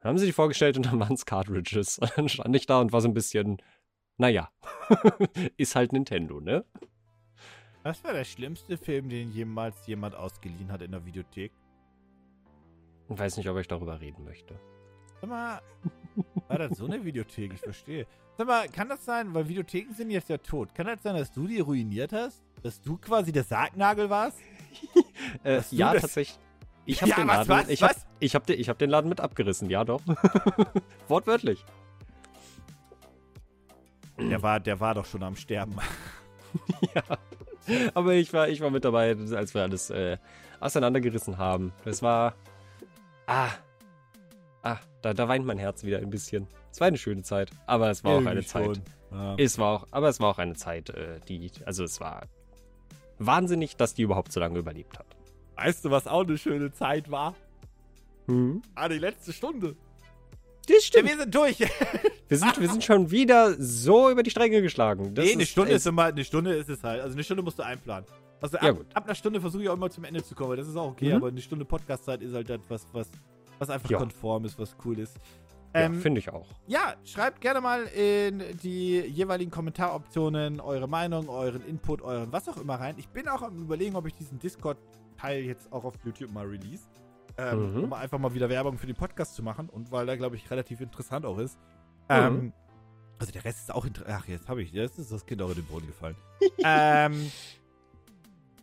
[0.00, 2.00] Dann haben sie die vorgestellt und dann waren es Cartridges.
[2.16, 3.58] Dann stand ich da und war so ein bisschen,
[4.16, 4.50] naja,
[5.58, 6.64] ist halt Nintendo, ne?
[7.82, 11.52] Was war der schlimmste Film, den jemals jemand ausgeliehen hat in der Videothek?
[13.10, 14.54] Ich weiß nicht, ob ich darüber reden möchte.
[15.20, 15.60] Sag mal,
[16.48, 17.52] war das so eine Videothek?
[17.54, 18.06] Ich verstehe.
[18.38, 21.30] Sag mal, kann das sein, weil Videotheken sind jetzt ja tot, kann das sein, dass
[21.32, 22.42] du die ruiniert hast?
[22.62, 24.38] Dass du quasi der Sargnagel warst?
[25.44, 26.38] Äh, ja, das- tatsächlich.
[26.86, 28.88] Ich habe Ja, den was, Laden, was, ich hab, ich hab, den- ich hab den
[28.90, 30.00] Laden mit abgerissen, ja doch.
[31.08, 31.62] Wortwörtlich.
[34.18, 35.76] Der war, der war doch schon am Sterben.
[36.94, 37.02] ja.
[37.94, 40.16] Aber ich war, ich war mit dabei, als wir alles äh,
[40.58, 41.72] auseinandergerissen haben.
[41.84, 42.34] Es war.
[43.30, 43.52] Ah.
[44.64, 46.48] Ah, da, da weint mein Herz wieder ein bisschen.
[46.72, 48.82] Es war eine schöne Zeit, aber es war auch eine Irgendwie Zeit.
[49.12, 49.36] Ja.
[49.38, 52.26] Es war auch, aber es war auch eine Zeit, äh, die, also es war
[53.20, 55.06] wahnsinnig, dass die überhaupt so lange überlebt hat.
[55.54, 57.36] Weißt du, was auch eine schöne Zeit war?
[58.26, 58.62] Hm?
[58.74, 59.76] Ah, die letzte Stunde.
[60.66, 61.58] Das Ja, wir sind durch.
[62.28, 65.16] Wir sind, wir sind schon wieder so über die Stränge geschlagen.
[65.16, 67.00] Das nee, eine Stunde ist ist, immer, eine Stunde ist es halt.
[67.00, 68.06] Also eine Stunde musst du einplanen.
[68.40, 70.56] Also ab, Ja, ab einer Stunde versuche ich auch immer zum Ende zu kommen.
[70.56, 71.16] Das ist auch okay, Mhm.
[71.16, 73.10] aber eine Stunde Podcastzeit ist halt etwas, was,
[73.58, 73.98] was einfach Ja.
[73.98, 75.16] konform ist, was cool ist.
[75.74, 76.46] ja, Ähm, finde ich auch.
[76.66, 82.56] Ja, schreibt gerne mal in die jeweiligen Kommentaroptionen eure Meinung, euren Input, euren was auch
[82.56, 82.94] immer rein.
[82.98, 86.84] Ich bin auch am überlegen, ob ich diesen Discord-Teil jetzt auch auf YouTube mal release.
[87.38, 87.84] Ähm, Mhm.
[87.84, 90.50] Um einfach mal wieder Werbung für den Podcast zu machen und weil der, glaube ich,
[90.50, 91.56] relativ interessant auch ist.
[92.08, 92.16] Mhm.
[92.16, 92.52] Ähm,
[93.20, 94.18] also der Rest ist auch interessant.
[94.22, 96.16] Ach, jetzt habe ich, jetzt ist das Kind auch in den Boden gefallen.
[96.64, 97.30] ähm,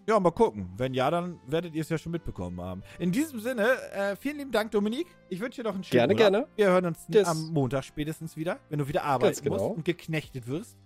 [0.07, 0.69] ja, mal gucken.
[0.77, 2.81] Wenn ja, dann werdet ihr es ja schon mitbekommen haben.
[2.97, 5.07] In diesem Sinne, äh, vielen lieben Dank, Dominik.
[5.29, 6.31] Ich wünsche dir noch einen schönen Gerne, Urlaub.
[6.31, 6.47] gerne.
[6.55, 9.57] Wir hören uns Das- am Montag spätestens wieder, wenn du wieder arbeiten genau.
[9.57, 10.77] musst und geknechtet wirst.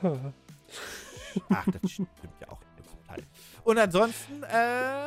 [1.50, 2.08] Ach, das stimmt
[2.40, 3.22] ja auch zum Teil.
[3.64, 5.06] Und ansonsten, äh,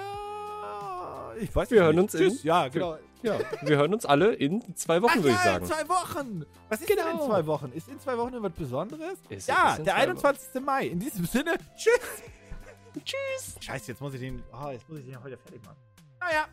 [1.40, 1.86] ich weiß Wir nicht.
[1.86, 2.42] hören uns Tschüss.
[2.42, 2.98] in- Ja, genau.
[3.24, 5.64] Ja, wir hören uns alle in zwei Wochen, Ach würde ich ja, sagen.
[5.64, 6.46] in zwei Wochen.
[6.68, 7.26] Was ist denn in Genau.
[7.28, 7.72] zwei Wochen?
[7.74, 9.18] Ist in zwei Wochen irgendwas Besonderes?
[9.30, 10.60] Ist- ja, der zwei 21.
[10.62, 10.88] Mai.
[10.88, 11.94] In diesem Sinne, tschüss.
[13.02, 13.56] Tschüss.
[13.60, 15.78] Scheiße, jetzt muss ich den, oh, jetzt muss ich den heute fertig machen.
[16.20, 16.48] Naja,